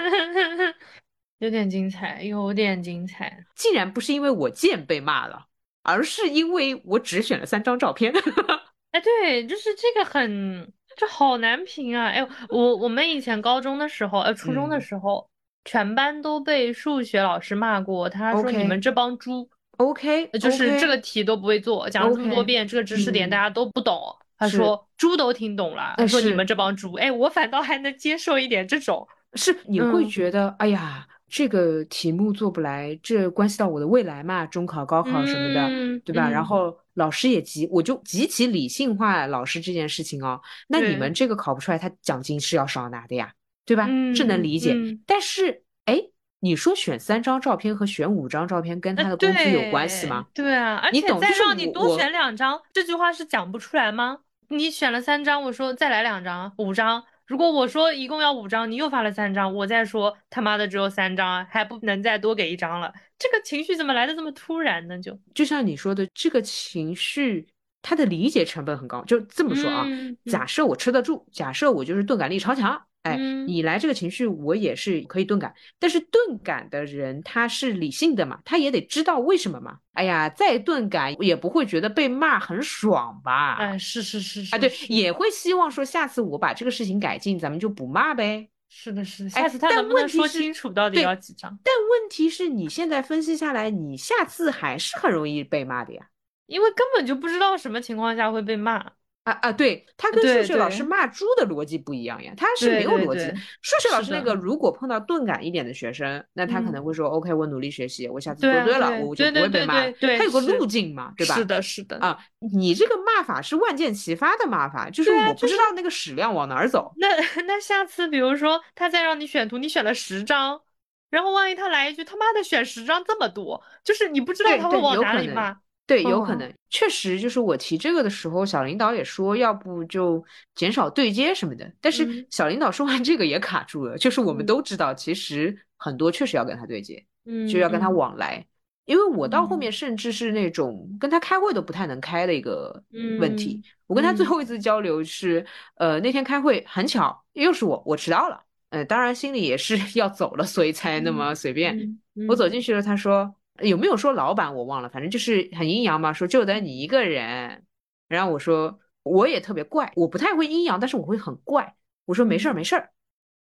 [1.40, 3.44] 有点精彩，有点精彩。
[3.56, 5.48] 竟然不是因为我贱被骂了，
[5.82, 8.14] 而是因为我只选了三张照片。
[8.92, 12.08] 哎，对，就是这个很，这好难评啊。
[12.08, 15.28] 哎，我我们以前高中的时候，呃，初中的时候，
[15.64, 19.50] 全班都被数学老师骂过，他说你们这帮猪。
[19.78, 24.00] OK，就是这个题都不会做，讲了这么多遍，这个知识点大家都不懂。
[24.38, 31.06] 他说猪都听懂了，他说你们这帮猪，哎，我反倒还能接受一点这种，是你会觉得，哎呀，
[31.36, 36.30] 这个题目做不来，这关系到我的未来嘛，中考、高考什么的，对吧？
[36.30, 40.40] 然后老师也极，我就极其理性化老师这件事情哦。
[40.70, 43.34] 那你们这个考不出来，他奖金是要少拿的呀，
[43.66, 43.90] 对吧？
[44.16, 44.74] 这能理解。
[45.06, 46.02] 但是，哎，
[46.40, 50.26] 你说选三张照片和选五张照片跟他的工资有关系吗？
[50.34, 54.20] 对啊，而且再让你多选两张，这句话是讲不出来吗？
[54.48, 57.04] 你选了三张，我说再来两张，五张。
[57.28, 62.94] 如果我说一共要五张，你又发了三张，我再说他妈的只有三张，还不能再多给一张了。
[63.18, 65.00] 这个情绪怎么来的这么突然呢？
[65.00, 67.48] 就就像你说的，这个情绪
[67.82, 69.04] 它的理解成本很高。
[69.06, 69.86] 就这么说啊，
[70.26, 72.82] 假设我吃得住，假设我就是钝感力超强。
[73.06, 79.78] 哎，你来这个情绪，我也是可以钝感，但是钝感的人他是理性的嘛，他也得知道为什么嘛。
[79.94, 83.58] 哎呀，再钝感也不会觉得被骂很爽吧？
[83.58, 88.50] 哎，是是是是，啊对，也会希望说下次我把这个事情改进，咱们就不骂呗。
[88.68, 91.58] 是的，是的，下次他能不能说清楚到底要几张？
[91.64, 96.08] 但问题是你现在分析下来，你下次还是很容易被骂的呀，
[96.48, 98.92] 因为根本就不知道什么情况下会被骂。
[99.26, 103.26] 啊啊，对他跟数学老师骂猪的逻辑不一样呀，他是没有逻辑。
[103.62, 109.82] 数学老师那个如果碰到钝感一点的学生，那他可能会说，OK，我努力学习，我下次做对了，我就不会被骂。
[110.00, 111.34] 他有个路径嘛，对吧？
[111.34, 111.98] 是的，是的。
[111.98, 112.18] 啊，
[112.54, 116.94] 你这个骂法是万箭齐发的骂法，就是我不知道那个矢量往哪儿走。
[116.98, 117.08] 那
[117.48, 120.62] 那下次比如说他再让你选图，你选了十张，
[121.10, 125.58] 然后万一他来一句他妈的选十张这么多，就是你不知道他会往哪里骂。
[125.88, 130.24] 对，有可能，确实就是我提这个的时候，小领导也说，要不就
[130.56, 131.72] 减少对接什么的。
[131.80, 138.44] 但是小领导说完这个也卡住了，就是我们都知道，其实很多确实要跟他对接，嗯，就要跟他往来。
[138.86, 142.84] 因为我到后面甚至是那种跟他开会都不太能开的一个
[143.20, 143.62] 问题。
[143.86, 145.46] 我跟他最后一次交流是，
[145.76, 151.96] 呃，那天开会很巧，又是我，我迟到了，呃，当然心里也是 要走了，所以才那么随便。
[152.28, 153.36] 我走进去了，他说。
[153.62, 157.64] 有没有说老板我忘了，反正就是很阴阳嘛，说就得你一个人。
[158.08, 161.76] 然后我说我也特别怪，我不太会阴阳，但是我会很怪。
[162.06, 162.90] 我说没事儿没事儿。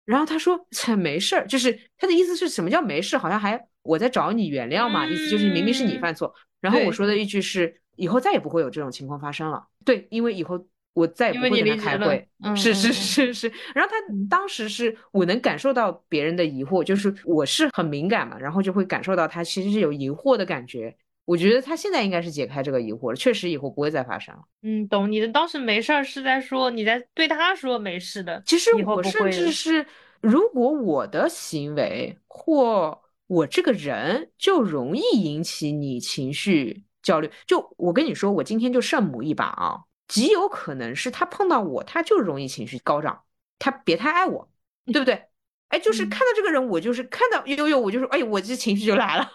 [0.05, 3.17] 然后他说没事儿，就是他的意思是什么叫没事？
[3.17, 6.33] 好像还我在找你原谅嘛，意思就是明明是你犯错。
[6.61, 9.67] 然后我说的一句是以后再也不会有这种情况发生了。
[9.85, 10.65] 对，因为以后。
[10.93, 13.51] 我再也不会跟他开会，是是是是。
[13.73, 13.95] 然后他
[14.29, 20.95] 当时是我能感受到别人的疑惑，就是我是很敏感嘛，然后就会感受到他其实是有疑惑的感觉。
[21.25, 24.41] 我觉得他现在应该是解开这个疑惑了，确实以后不会再发生了。
[24.61, 25.27] 嗯，懂你的。
[25.29, 29.85] 当时没事儿是在说你在对他说没事的，其实我甚至是
[30.19, 37.31] 如果我的行为或我这个人就容易引起你情绪焦虑。
[37.47, 39.79] 就我跟你说，我今天就圣母一把啊。
[40.13, 43.23] 极有可能是他碰到我，他就容易情绪高涨，
[43.57, 44.47] 他别太爱我，
[44.85, 45.23] 对不对？
[45.69, 49.27] 哎，就是看到这个人，我就是看到悠悠，我就说，哎，我这情绪就来了，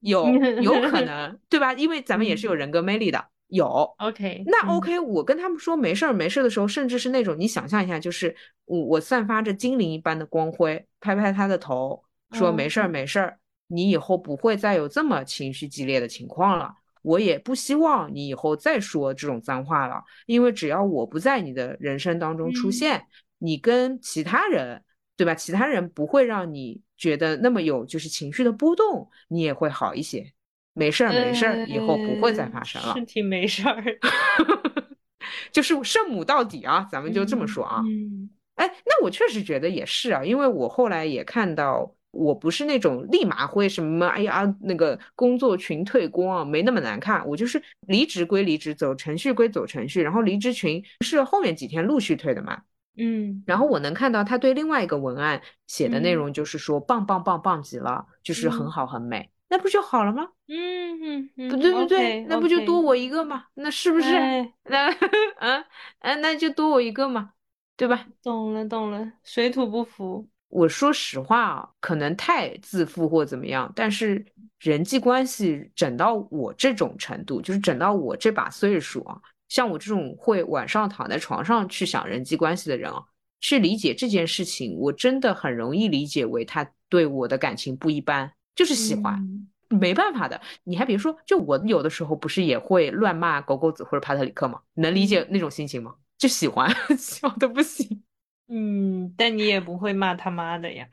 [0.00, 0.26] 有
[0.60, 1.72] 有可能，对吧？
[1.74, 3.94] 因为咱们也是有人格魅力的，有。
[3.98, 12.02] OK，那 OK，我跟他们说没事儿没事儿的时候，甚至是那种你想象一下，就是我我散发着精灵一般的光辉，拍拍他的头，
[12.32, 16.74] 说没事儿没事儿，你以后不会再有这么情绪激烈的情况了。
[17.08, 23.02] 我也不希望你以后再说这种脏话了，因为只要我不在你的人生当中出现，
[23.38, 24.82] 你跟其他人，
[25.16, 25.34] 对吧？
[25.34, 30.32] 其他人不会让你觉得那么有就是情绪的波动，你也会好一些。
[30.74, 32.94] 没事儿，没事儿，以后不会再发生了。
[32.94, 33.82] 是挺没事儿，
[35.50, 37.80] 就是圣母到底啊，咱们就这么说啊。
[37.86, 41.94] 嗯，哎，那我确实觉得也是啊，因为我后来也看到。
[42.18, 47.26] 我不是那种立马会什么，哎呀，那个工作群退工啊，没那么难看。
[47.26, 52.62] 我就是离职归离职，走程序归走程序，然后离职群是后面几天陆续退的嘛。
[52.96, 60.26] 嗯，然后我能看到他对另外一个文案写的内容，就是说棒棒棒棒极了，就是很好很美，那不就好了吗？
[60.48, 63.44] 嗯嗯嗯，不对不对，那不就多我一个吗？
[63.54, 64.10] 那是不是？
[64.64, 64.90] 那
[65.38, 65.64] 嗯
[66.00, 67.30] 嗯， 那就多我一个嘛，
[67.76, 68.06] 对吧？
[68.20, 70.26] 懂了懂了，水土不服。
[70.48, 74.24] 我说实话啊，可能太自负或怎么样，但是
[74.60, 83.04] 人际关系整到我这种程度，就是整到我这把岁数啊，像我这种会晚上躺在床上去想人际关系的人啊，
[83.40, 89.22] 去理解这件事情，我真的很容易理解为他对我的感情不一般，就是喜欢，
[89.68, 90.40] 没办法的。
[90.64, 94.60] 你还别说，就我有的时候不是也会乱骂狗狗子或者帕特里克吗？
[94.74, 95.94] 能理解那种心情吗？
[96.16, 98.02] 就喜欢， 笑的不行。
[98.48, 100.86] 嗯，但你也不会骂他妈的呀，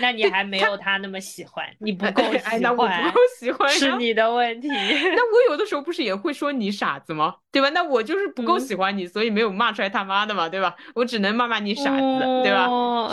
[0.00, 4.68] 那你还没有他那么喜欢，你不够喜欢，那我不够喜欢是你的问题。
[4.68, 4.74] 那
[5.32, 7.36] 我有的时候不是也会说你傻子吗？
[7.50, 7.70] 对吧？
[7.70, 10.76] 那我就是不够喜欢你，所以没有骂出来他妈的嘛，对吧？
[10.94, 12.66] 我只能骂骂你傻子，对吧？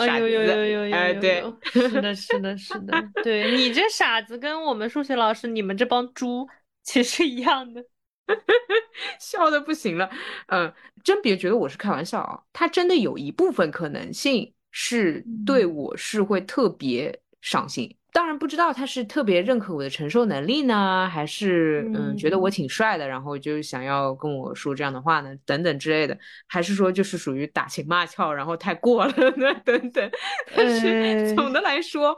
[0.04, 6.46] 傻子，哎，对，是的，是的，是的，对你这傻子跟我们数学老师你们这帮猪
[6.82, 7.82] 其实一样的。
[9.18, 10.08] 笑的不行了，
[10.48, 30.10] 嗯，真别觉得我是开玩笑啊，他真的有一部分可能性是对我是会特别上心，当然不知道他是特别认可我的承受能力呢，还是嗯觉得我挺帅的，然后就想要跟我说这样的话呢，等等之类的，还是说就是属于打情骂俏，然后太过了呢， 等等。
[30.54, 32.16] 但是总的来说，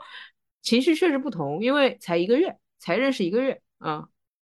[0.61, 4.07] 情绪确实不同，因为才一个月，才认识一个月啊。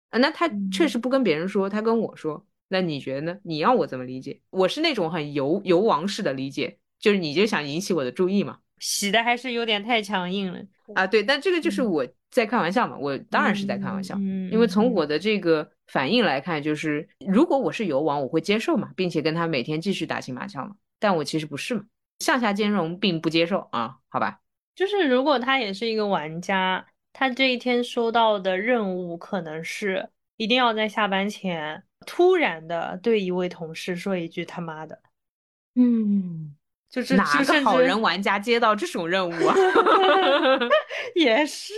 [0.10, 3.38] 啊，那他确实不跟别人说，他跟我说，那你觉得呢？
[3.44, 4.40] 你要我怎么理解？
[4.50, 8.58] 我是那种很游游王式的理解，就是你就想引起我的注意嘛？
[8.80, 10.60] 洗的还是有点太强硬了
[10.96, 11.06] 啊！
[11.06, 14.18] 对，但这个就是我在开玩笑嘛，我当然是在开玩笑，
[14.52, 21.84] 因为从我的这个反应来看，就是如果我是游王，我会接受嘛，并且跟他每天继续打情骂俏嘛，但我其实不是嘛，
[22.20, 24.40] 向下兼容并不接受啊，好吧？
[24.76, 26.86] 就是如果他也是一个玩家。
[27.14, 34.98] 他这一天收到的任务可能是一定要在下班前突然的对一位同事说一句他妈的，
[35.76, 36.56] 嗯，
[36.90, 39.56] 就是哪个好人玩家接到这种任务啊？
[41.16, 41.74] 也是，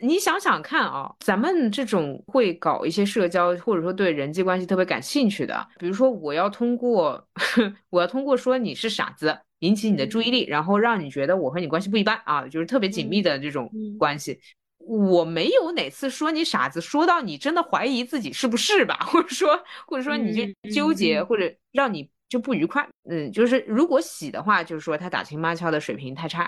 [0.00, 7.24] 你想想看啊，咱们这种会搞一些社交或者说对人际关系特别感兴趣的，比如说我要通过
[7.90, 9.38] 我要通过说你是傻子。
[9.64, 14.38] 引起你的注意力，然后让你觉得我和你关系不一般啊，就是特别紧密的这种关系。
[14.78, 22.86] 我没有哪次说你傻子，说到你真的怀疑自己是不是吧，或者说或者说你就纠结，或者让你就不愉快。
[23.08, 26.44] 嗯，就是如果喜的话，就是说他打情骂俏的水平太差；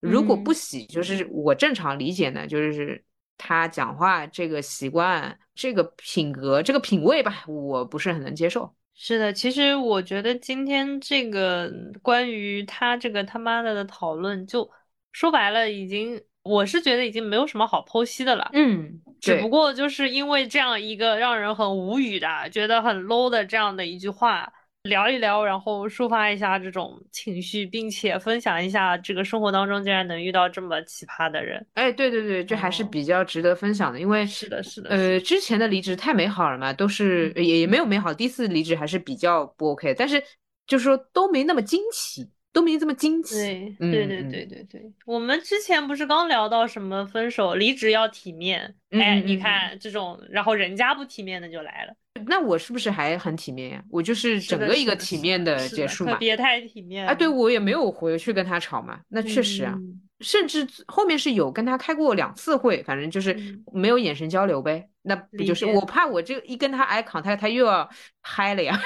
[0.00, 3.04] 如果不喜，就是我正常理解呢，就是
[3.38, 8.74] 他讲话这个习惯、这个品格、这个品味吧，我不是很能接受。
[8.98, 11.70] 是的，其实我觉得今天这个
[12.02, 14.68] 关于他这个他妈的的讨论，就
[15.12, 18.48] 说白了，已经我是觉得已经没有什么好剖析的了。
[18.54, 24.50] 嗯，只不过就是因为这样一个让人很无语的、觉得很 low 的这样的一句话。
[24.86, 31.64] 聊一聊，然后抒发一下这种情绪，并且分享一下这个生活当中竟然能遇到这么奇葩的人。
[31.74, 38.12] 哎，对对对，这还是比较值得分享的，因为是的，是的，呃，之前的离职太美好了嘛，都是也也没有美好。
[38.12, 40.22] 第一次离职还是比较不 OK，但是
[40.66, 43.34] 就是说都没那么惊奇，都没这么惊奇。
[43.34, 44.92] 对，对对对对对。
[45.04, 48.74] 我们之前不是刚聊到什么分手离职要体面？
[48.90, 51.94] 哎，你看这种，然后人家不体面的就来了。
[52.26, 53.82] 那我是不是还很体面呀？
[53.90, 57.14] 我就是整个一个体面的结束嘛，别太体面啊！
[57.14, 59.76] 对我也没有回去跟他吵嘛，那确实啊，
[60.20, 63.36] 甚至后面是有跟他开过两次会，反正就是
[63.72, 64.88] 没有眼神交流呗。
[65.02, 67.88] 那不就是我怕我这一跟他 eye contact，他又要
[68.22, 68.80] 嗨了呀？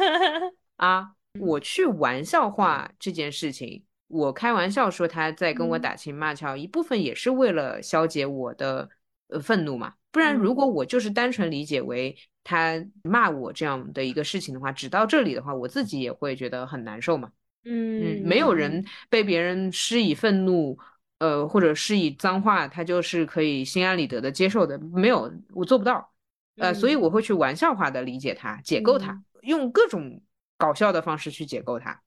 [0.76, 1.08] 啊，
[1.40, 8.88] 我去玩笑话这件事情，我开玩笑说他在跟我打情骂俏，一部分也是为了消解我的
[9.28, 9.94] 呃愤怒嘛。
[10.16, 17.30] 不然，如果我就是单纯理解为他骂我这样的一个事情的话，只到这里的话，我自己也会觉得很难受嘛。
[17.64, 20.78] 嗯，没有人被别人施以愤怒，
[21.18, 24.78] 呃，或者施以脏话，他就是可以心安理得的接受的。
[24.78, 26.10] 没有，我做不到。
[26.56, 30.22] 呃，所以我会去玩笑化的理解他，解构他，用各种
[30.56, 32.00] 搞笑的方式去解构他，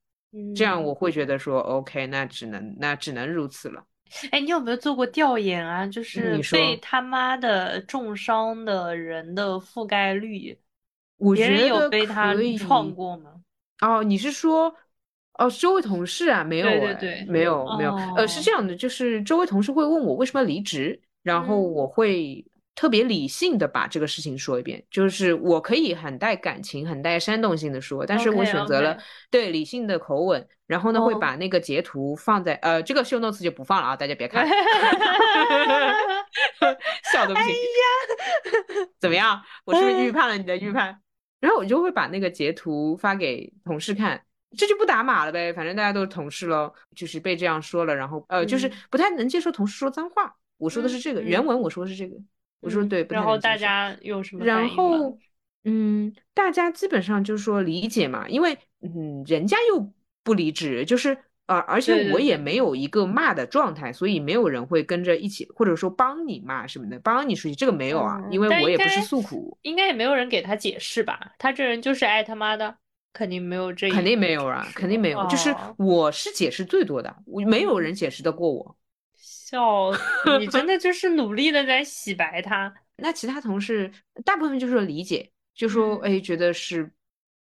[0.55, 3.85] 这样我会觉得说，OK，那只能那只能如此了。
[4.31, 5.85] 哎，你有没有做过调研啊？
[5.87, 10.57] 就是被他妈的重伤的人的覆盖率，
[11.33, 13.31] 别人有被他创过吗？
[13.81, 14.75] 哦，你是说，
[15.33, 16.43] 哦，周围同事啊？
[16.43, 17.95] 没有，对对对，没有没有。
[18.15, 22.45] 呃，是这样的，就是周围同事会问我为什么要离职，然后我会。
[22.79, 28.97] 特别理性的把这个事情说一遍，就是我可以很带感情、很带煽动性的说，但是我选择了
[29.29, 34.47] 对理性的口吻，然后呢会把那个截图放在呃这个秀 notes 就不放了啊，大家别看，
[37.11, 37.53] 笑的不行。
[38.97, 39.41] 怎么样？
[39.65, 41.01] 我是不是预判了你的预判？
[41.41, 44.23] 然后我就会把那个截图发给同事看，
[44.55, 52.15] 这就不打码了呗，反正大家都是同事喽，就是被这样说了，然后呃就是不太能接受同事说脏话，我说的是这个原文，我说的是这个。
[52.59, 55.17] 我说对，然后大家有什么然后，
[55.63, 59.91] 嗯，大家基本上就是说理解嘛，因为嗯，人家又
[60.23, 71.31] 不离职，就是呃，而且我也没有一个骂的状态，所以没有人会跟着一起，或者说帮你骂什么的，帮你出去，这个没有啊，因为我也不是诉苦，应该也没有人给他解释吧？
[71.37, 72.75] 他这人就是爱他妈的，
[73.13, 78.75] 肯定没有这，肯定没有啊，肯定没有，就是我是解释最多的，我没有人解释得过我。
[79.49, 79.91] 笑，
[80.39, 82.71] 你真的就是 努力的在洗白他。
[82.97, 83.91] 那其他同事
[84.23, 86.91] 大部分就是理解，就说哎，觉得是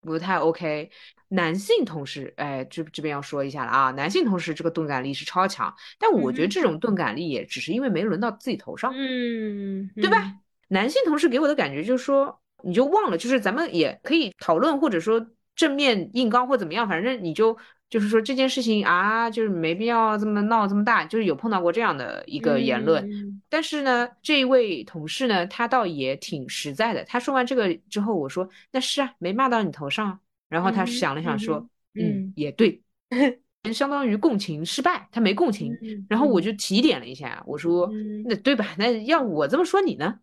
[0.00, 0.90] 不太 OK。
[1.28, 10.32] 男性同事，哎，这这边要说一下了啊，男性同事这个钝感力是超强，但我觉得这种钝感力也只是因为没轮到自己头上，嗯，对吧？
[10.68, 17.58] 男性同事给我的感觉就是说，你就忘了，就是咱们也可以讨论，或者说正面硬刚或怎么样，反正你就。
[17.90, 23.08] 就是说这件事情啊，就是没必要这么闹这么大，就是有碰到过这样的一个言论。
[23.48, 27.02] 但是呢，这一位同事呢，他倒也挺实在的。
[27.04, 30.18] 他说完这个之后，我说那是啊，没骂到你头上。
[30.48, 32.80] 然后他想了想说，嗯，也对，
[33.72, 35.76] 相当于共情失败，他没共情。
[36.08, 37.90] 然后我就提点了一下，我说
[38.24, 38.74] 那对吧？
[38.78, 40.20] 那要我这么说你呢？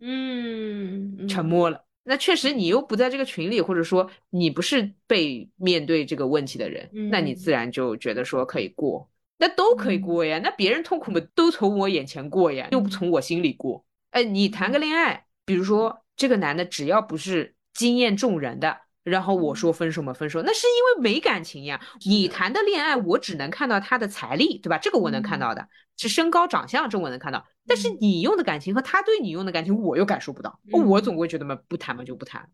[0.00, 1.84] 嗯，沉默了。
[2.04, 10.40] 那确实，你又不在这个群里，或者说你不是被面对这个问题的人，那你自然就觉得说可以过，那都可以过呀。
[10.42, 13.84] 那别人痛苦嘛都从我眼前过呀，又不从我心里过。
[14.10, 18.81] 哎，你谈个恋爱，比如说这个男的只要不是惊艳众人的。
[19.04, 21.80] 然后我说分手嘛，分手，那是因为没感情呀。
[22.04, 24.78] 你谈的恋爱，我只能看到他的财力，对吧？
[24.78, 27.44] 这个我能看到的，是身高长相，这我能看到。
[27.66, 30.60] 但是你用的感情和他对你用的感情，我又感受不到。
[30.70, 32.48] 我总归觉得嘛，不谈嘛就不谈。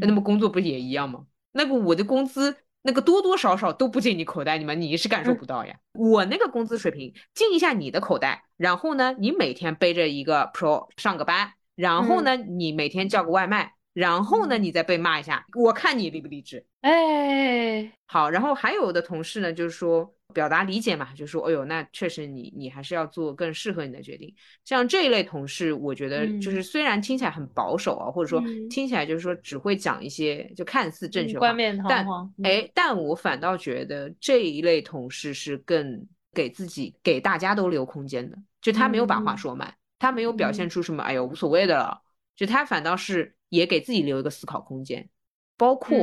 [0.00, 1.24] 那么工作不也一样吗？
[1.52, 5.74] 那个我的工资，那个多多少少都不进你口袋里面，你是感受不到呀。
[5.94, 13.72] 我那个工资水平进一下你的口袋，然后呢，你每天背着一个 Pro 上个班，然后呢，你每天叫个外卖。
[13.94, 16.64] 然后呢，你再被骂一下，我看你理不理智。
[16.82, 24.32] 哎，好，然后还有的同事呢，就是说表达理解嘛，就说，哎呦，那确实你你还是要做更适合你的决定。
[24.64, 26.62] 像这一类同事，我觉得就是。
[26.62, 31.52] 虽然听起来很保守啊，或者说听起来就是说只会讲一些就看似正确话，
[31.88, 32.06] 但
[32.44, 42.00] 哎，但我反倒觉得这一类同事是更给自己给大家都留空间的，就他没有把话说满，他没有表现出什么，哎呦无所谓的了，
[42.36, 43.34] 就他反倒是。
[43.48, 45.08] 也给自己留一个思考空间，
[45.56, 45.96] 包括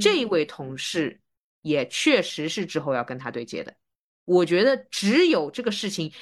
[0.00, 1.20] 这一位同事
[1.62, 3.74] 也确实是之后要跟他对接的。
[4.24, 6.12] 我觉得只有这个事情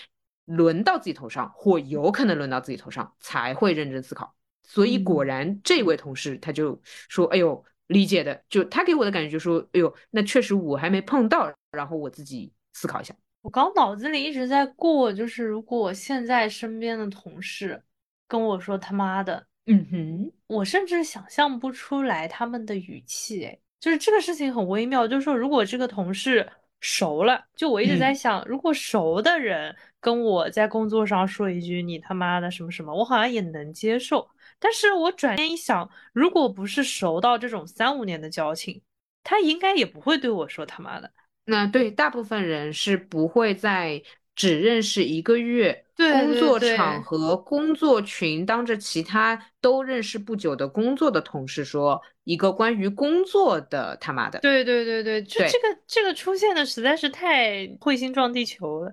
[0.47, 4.35] 轮到自己头上，或有可能轮到自己头上，才会认真思考。
[4.63, 17.83] 所以果然，这位同事他就说：“哎呦，理解的。”就他给我的感觉就说：“哎呦，那确实我还没碰到，然后我自己思考一下。”我刚脑子里一直在过，就是如果我现在身边的同事
[18.29, 19.47] 跟我说他妈的。
[19.67, 25.07] 嗯哼，我甚至想象不出来他们的语气，哎，就是这个事情很微妙。
[25.07, 26.49] 就是说，如果这个同事
[26.81, 34.29] 熟了，就我一直在想，如果熟的人跟我在工作上说一句“你他妈的什么什么”，我好像也能接受。
[34.59, 38.81] 但是我转念一想，如果不是熟到这种三五年的交情，
[39.23, 41.13] 他应该也不会对我说他妈的。
[41.45, 44.03] 那对大部分人是不会在。
[44.37, 54.39] 只认识一个月，工作场合、工作群，当着其他都认识不久的工作的同事说一个关于工作的他妈的。
[54.41, 58.93] 对对对对，就这个这个出现的实在是太彗星撞地球了。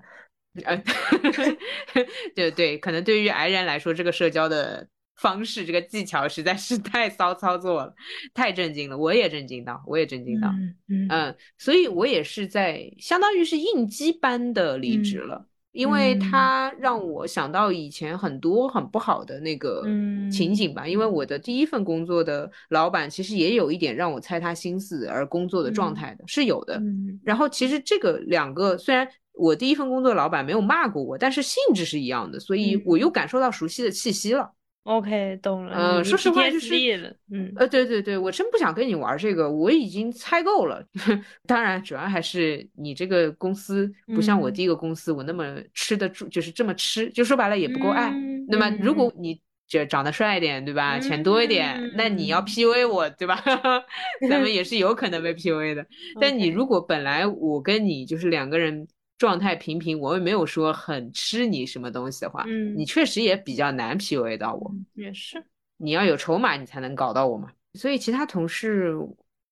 [0.66, 0.76] 呃，
[2.34, 4.88] 对对，可能对于癌人来说，这个社交的
[5.18, 7.94] 方式、这个技巧实在是太骚操作了，
[8.34, 10.48] 太震惊了，我也震惊到，我也震惊到。
[10.88, 15.46] 嗯嗯，所以我也是在相当于是应激般的离职了。
[15.72, 19.84] 因为它让我想到以前很多很不好的那个
[20.32, 20.88] 情景吧。
[20.88, 26.82] 因为我的第一份工作的老板其实也有一点让我猜他心思而工作的状态的，是有的。
[27.24, 34.52] 然后其实这个两个虽然我第一份工作老板没有骂过我，但是性质是一样的，所以我又感受到熟悉的气息了。
[34.88, 35.74] OK，懂了。
[35.76, 40.82] 嗯，说实话就是，嗯，呃，对对对，我真不想跟你玩这个，我已经猜够了。
[41.46, 48.10] 当然，主要还是你这个公司不像我第一个公司，我那么吃得住，就是这么吃，就说白了也不够爱。
[48.48, 50.98] 那么，如果你这长得帅一点，对吧？
[51.02, 53.44] 钱多一点，那你要 PUA 我，对吧？
[54.30, 55.86] 咱们也是有可能被 PUA 的。
[56.22, 58.88] 但你如果本来我跟你就是两个人。
[59.18, 65.44] 状态平平，我也没有说很吃你什么东西的话，嗯，你确实也比较难 PUA 到我，也是，
[65.78, 67.52] 你要有筹码，你才能搞到我嘛。
[67.74, 68.94] 所以其他同事，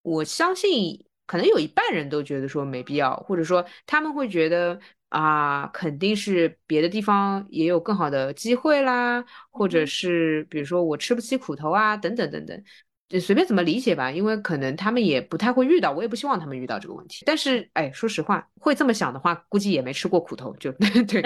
[0.01, 12.63] 我相信可能有一半人都觉得说没必要，或者说他们会觉得啊，肯定是别的地方也有更好的机会啦，或者是比如说我吃不起苦头啊，等等等等。
[13.07, 17.23] 就随便怎么理解吧，因为可能他们也不太会遇到，我也不希望他们遇到这个问题。
[17.25, 20.55] 但是，哎，说实话，会这么想的话，估计也没吃过苦头。
[20.55, 20.71] 就
[21.07, 21.21] 对，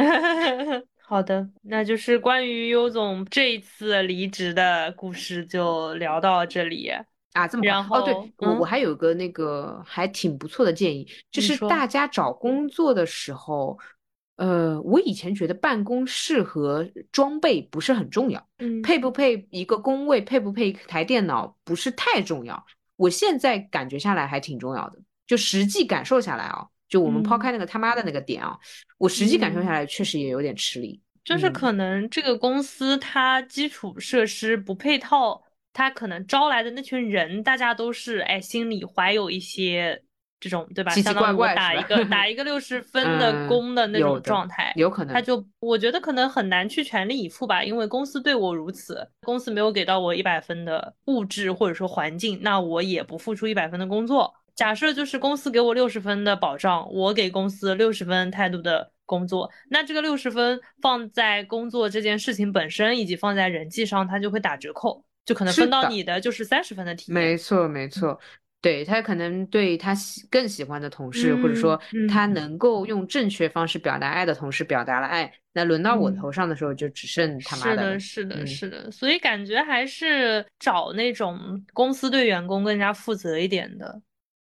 [1.00, 6.92] 好的，那就是关于优总这一次离职的故事就聊到这里
[7.34, 7.48] 啊。
[7.48, 13.78] 这么然后哦，对我我还有个那个还挺不错的建议，就是大家找工作的时候。
[14.40, 22.66] 呃，我以前觉得办公室和装备不是很重要，嗯，配不配一个工位，配不配一台电脑不是太重要。
[22.96, 28.58] 我现在感觉下来还挺重要的，就实际感受下来啊，就我们抛开那个他妈的那个点啊，
[28.98, 31.02] 我实际感受下来确实也有点吃力。
[31.26, 40.02] 就是可能这个公司它基础设施不配套，它可能招来的那群人，大家都是哎心里怀有一些。
[40.40, 40.92] 这种对吧？
[40.92, 54.34] 相当于我打一个打一个六十 分的工的那种状态，有可能他就我觉得可能很难去全力以赴吧，因为公司对我如此，公司没有给到我一百分的物质或者说环境，那我也不付出一百分的工作。
[54.56, 67.14] 假设就是公司给我六十分的保障，我给公司六十分态度的工作，那这个六十分放在工作这件事情本身以及放在人际上，它就会打折扣，就可能分到你的就是三十分的体验。
[67.14, 68.20] 没错，没错。
[68.62, 71.80] 对他可能对他喜更喜欢的同事，或者说
[72.10, 77.97] 他能够用正确方式表达爱的同事表达了爱，那轮到我头上的时候就只剩他妈的。
[77.97, 78.91] 是的，是的，是的。
[78.91, 84.01] 所以感觉还是找那种公司对员工更加负责一点的，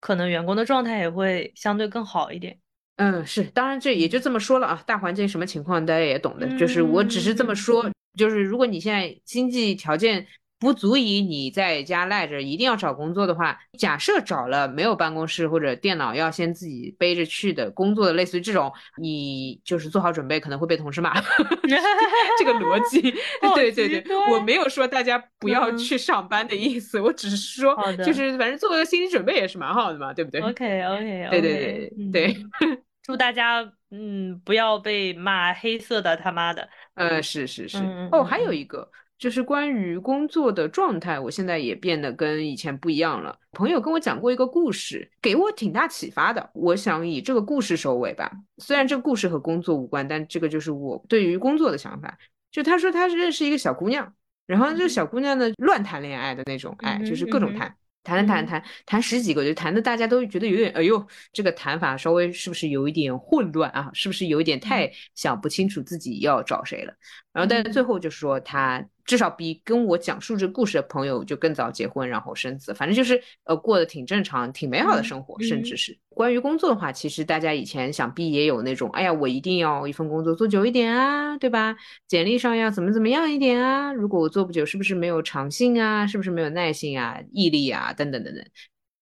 [0.01, 2.57] 可能员工的状态也会相对更好一点。
[2.97, 10.27] 嗯，是，当然这也就这么说了啊，大环境什么情况大家也懂的，就是我只是这么说，就是如果你现在经济条件。
[10.63, 21.13] 不足以你在家赖着，一定要找工作的话，假设找了没有办公室或者电脑要先自己背着去的工作的，类似于这种，你就是做好准备可能会被同事骂。
[22.39, 23.01] 这个逻辑，
[23.55, 32.37] 对对对，我没有说大家不要去上班的意思，我只是说，就是反正做个心理准备也是蛮好的嘛，对不对？OK OK，对对对对，
[33.03, 36.69] 祝大家嗯不要被骂黑色的他妈的。
[36.95, 37.77] 呃，是是是，
[38.11, 38.89] 哦，还有一个。
[39.23, 43.33] 就是关于工作的状态，我现在也变得跟以前不一样了。
[43.53, 46.49] 朋友跟我讲过一个故事，给我挺大启发的。
[46.53, 48.29] 我想以这个故事收尾吧。
[48.57, 52.17] 虽然这个故事和工作无关，但这个就是我对于工作的想法。
[52.51, 54.13] 就他说他是认识一个小姑娘，
[54.45, 57.73] 然后这个小姑娘呢乱谈恋爱的那种，哎，就是各种谈。
[58.05, 63.89] 谈谈谈谈十几个，就谈的大家都觉得有点，哎呦，这个谈法稍微是不是有一点混乱啊？
[63.93, 66.93] 是不是有一点太想不清楚自己要找谁了？
[67.31, 68.85] 然后，但是最后就是说他。
[69.05, 75.37] 至少比跟我讲述这故事的朋友就更早结婚，然后生子，反正就是呃过得挺正常、挺美好的生活。
[75.43, 81.75] 甚至是关于工作的话，其实大家以前想必也有那种，哎呀，我一定要一份工作做久一点啊，对吧？
[82.07, 83.91] 简历上要怎么怎么样一点啊？
[83.91, 86.07] 如果我做不久，是不是没有长性啊？
[86.07, 87.91] 是不是没有耐性啊、毅力啊？
[87.91, 88.45] 等等等等。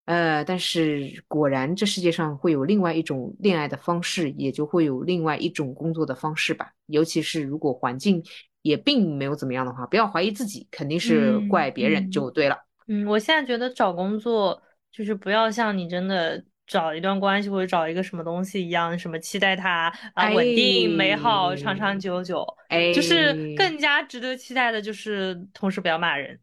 [0.05, 6.71] 呃，但是果然这世界上会有另外一种恋爱的方式，也就会有另外一种工作的方式吧。
[6.87, 8.23] 尤其是如果环境。
[8.69, 12.57] 也并没有怎么样的话，不要怀疑自己，肯定是怪别人就对了。
[12.87, 14.63] 嗯，我现在觉得找工作
[14.93, 22.47] 就是不要像你真的找一段关系或者找一个什么东西一样，什么期待它啊稳定、美好、长长久久。
[22.69, 26.39] 哎，就是更加值得期待的就是同时不要骂人。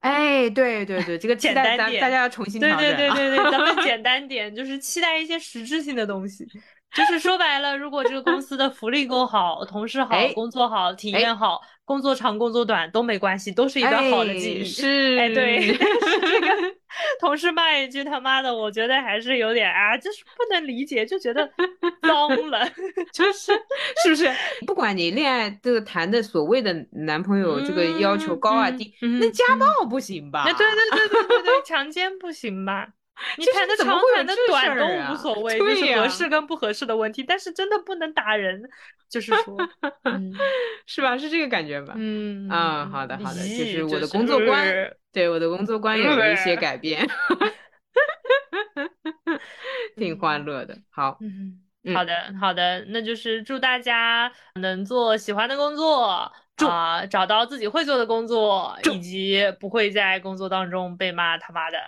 [0.00, 6.46] 哎，对对对，这个简单点，大家要重新对对对对对，咱们简 单点，就是期待一些实质性的东西。
[6.94, 14.64] 就是说白了，如果这个公司的福利够好，同事好，工作好，体验好，工作长工作短都没关系，都是一段好的记忆。
[14.64, 15.76] 是，哎，对。
[16.20, 16.48] 这个
[17.20, 21.48] 同事骂一句他妈的，我觉得还是有点啊，就是不能理解，就觉得
[22.02, 22.66] 脏了，
[23.12, 23.52] 就是
[24.02, 24.28] 是不是？
[24.66, 30.44] 不管你恋爱这个谈的所谓的男朋友这个要求高啊低，那家暴不行吧？
[30.44, 32.88] 对对对对对对，强奸不行吧？
[33.36, 38.62] 你谈的长谈的短都无所谓，就是合适跟不合适的问题，但是真的不能打人，
[39.08, 39.56] 就是 说，
[40.86, 41.16] 是吧？
[41.18, 41.94] 是这个感觉吧？
[41.96, 44.66] 嗯啊，好的好的，就是我的工作观，
[45.12, 47.08] 对我的工作观有了一些改变，
[49.96, 50.76] 挺欢乐的。
[50.90, 51.60] 好，嗯
[51.94, 56.30] 好的好的，那就是祝大家能做喜欢的工作，
[56.66, 61.78] 啊，找到自己会做的工作，以及不会在工作当中被骂他妈的。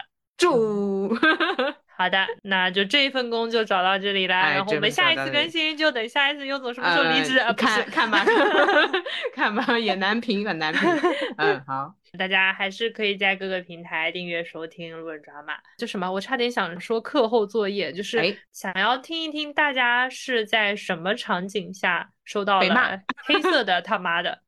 [0.40, 1.14] 祝
[1.96, 4.50] 好的，那就这一份工就找到这里啦。
[4.52, 7.52] 然后我们下一次更新就等下一次优总什么时候离职啊？
[7.52, 8.24] 看看吧，
[9.36, 10.80] 看吧，也难评，很难评。
[11.36, 15.52] 嗯，好，大家还是可以在各个平台订阅收听《路人抓马》。
[15.76, 24.40] 就什么，我差点想说课后作业，就是想要听一听大家是在什么场景下收到了黑色的他妈的。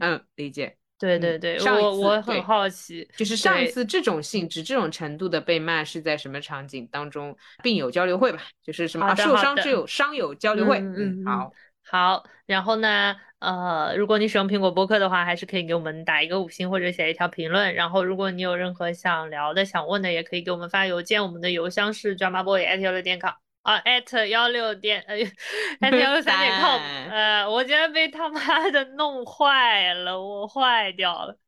[0.00, 0.76] 嗯，理解。
[1.02, 7.36] 对对对，我我很好奇，就是上一次这种性质、这种程度的被骂是在什么场景当中？
[7.62, 10.78] 病友交流会吧，就是什么受伤之友伤友交流会。
[10.78, 11.52] 嗯，好，
[11.84, 12.24] 好。
[12.46, 17.74] 然后呢，呃，如果你使用苹果播客的话，还是可以给我们打一个五星或者写一条评论。
[17.74, 23.32] 然后，如果你有任何想聊的、想问的，也可以给我们发邮件，我们的邮箱是 dramaboy@ 点 com。
[23.62, 25.16] 啊，at 幺六点呃，
[25.80, 31.38] at 幺六三点 com，呃，我竟然被他妈的弄坏了，我坏掉了。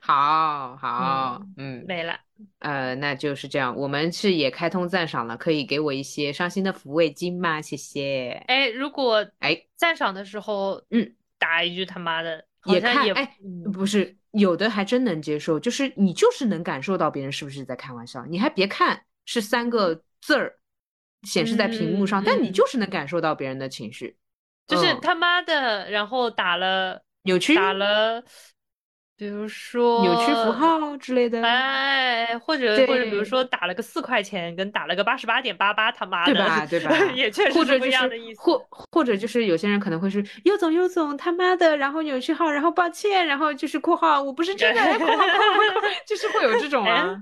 [0.00, 2.18] 好好，嗯，没了。
[2.60, 7.60] 呃，那就是这样，我们是也开通赞赏了，可以给我一些伤心的抚慰金吗？
[7.60, 8.44] 谢谢。
[8.46, 13.36] 哎，如果哎赞赏的时候，嗯，打一句他妈的，也看哎，
[13.72, 20.58] 不是有的还真能接受，就是你就是能感受到别人是不是在开玩笑，你还别看是三个字儿。
[21.22, 24.16] 显示在屏幕上，但你就是能感受到别人的情绪，
[24.66, 28.22] 就是他妈的，然后打了扭曲，打了，
[29.16, 36.66] 比如说扭曲符号之类的，哎，或者或者比如说打了个四块钱，跟打了个八十八点八八，他妈的，对吧？
[36.66, 37.12] 对吧？
[37.14, 38.40] 也确实是不一样的意思。
[38.40, 47.16] 或或者就是有些人可能会是尤总尤总他妈的，然后扭曲号，然后抱歉，然后就是括号，我不是真的，括号括号，就是会有这种啊。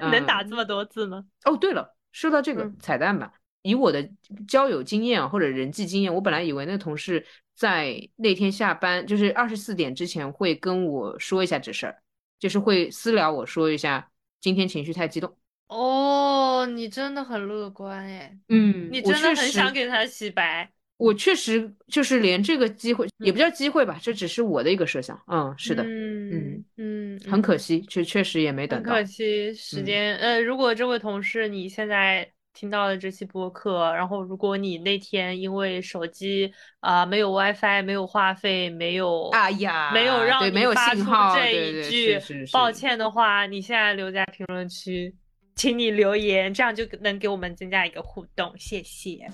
[0.10, 1.22] 能打这么多字吗？
[1.44, 1.94] 哦，对了。
[2.14, 4.08] 说到这个彩蛋吧，以我的
[4.46, 11.98] 交友经验或者人际经验，我本来以为那同事在那天下班，就是二十四点之前会跟我说一下这事儿，
[12.38, 14.08] 就是会私聊我说一下
[14.40, 15.36] 今天情绪太激动。
[15.66, 20.70] 哦，你真的很乐观哎，嗯，你真的很想给他洗白。
[20.96, 25.20] 我确实就是连这个机会也不叫机会吧，这只是我的一个设想。
[25.26, 28.92] 嗯，是的，嗯嗯嗯，很可惜，确确实也没等到。
[28.92, 42.16] 可惜时间，呃，如果这位同事你现在听到了这期播客，然后如果你那天因为手机啊没有 WiFi、没有话费、没有哎呀，没有让你发出这一句
[42.52, 45.12] 抱歉的话，你现在留在评论区，
[45.56, 49.26] 请你留言，这样就能给我们增加一个互动，谢谢。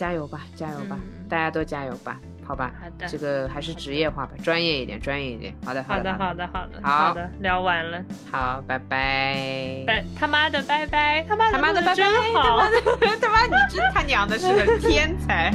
[0.00, 0.96] 加油吧，加油吧，
[1.28, 2.72] 大家都加油吧，好吧。
[2.80, 5.54] 好的，这个还是职业化吧，专业一点，专业一点。
[5.62, 9.84] 好的，好的，好的，好的，好的，聊完了，好，拜拜。
[9.86, 12.80] 拜他妈的拜拜，他妈他妈的拜拜，他妈的
[13.20, 15.52] 他妈你真他娘的是个 天才。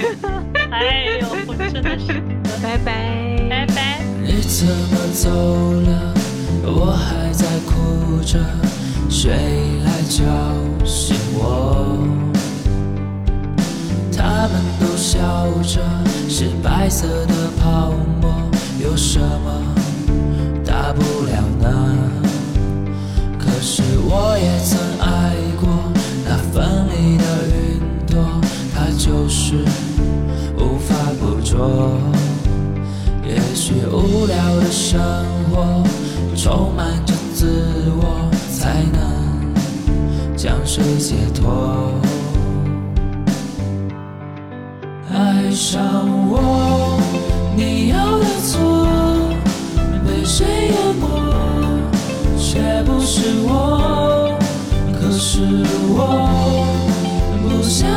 [0.70, 2.14] 哎呦，我真的是，
[2.62, 4.04] 拜拜，拜拜。
[4.22, 5.28] 你怎么走
[5.82, 6.14] 了？
[6.72, 8.38] 我还在哭着，
[9.10, 9.32] 谁
[9.84, 12.35] 来叫醒我？
[14.38, 15.18] 他们都笑
[15.64, 15.80] 着，
[16.28, 18.30] 是白色的泡沫，
[18.84, 19.64] 有什么
[20.66, 21.98] 大不了呢？
[23.40, 25.70] 可是我也曾爱过，
[26.26, 28.26] 那锋利的云朵，
[28.74, 29.56] 它就是
[30.58, 31.98] 无法捕捉。
[33.26, 35.00] 也许无聊的生
[35.50, 35.82] 活，
[36.36, 37.64] 充满着自
[38.02, 41.90] 我，才能将谁解脱。
[45.56, 45.82] 上
[46.30, 47.00] 我，
[47.56, 48.86] 你要的错，
[50.06, 51.08] 被谁淹没，
[52.38, 54.38] 却不是我。
[54.92, 55.40] 可是
[55.96, 55.98] 我
[57.42, 57.88] 不想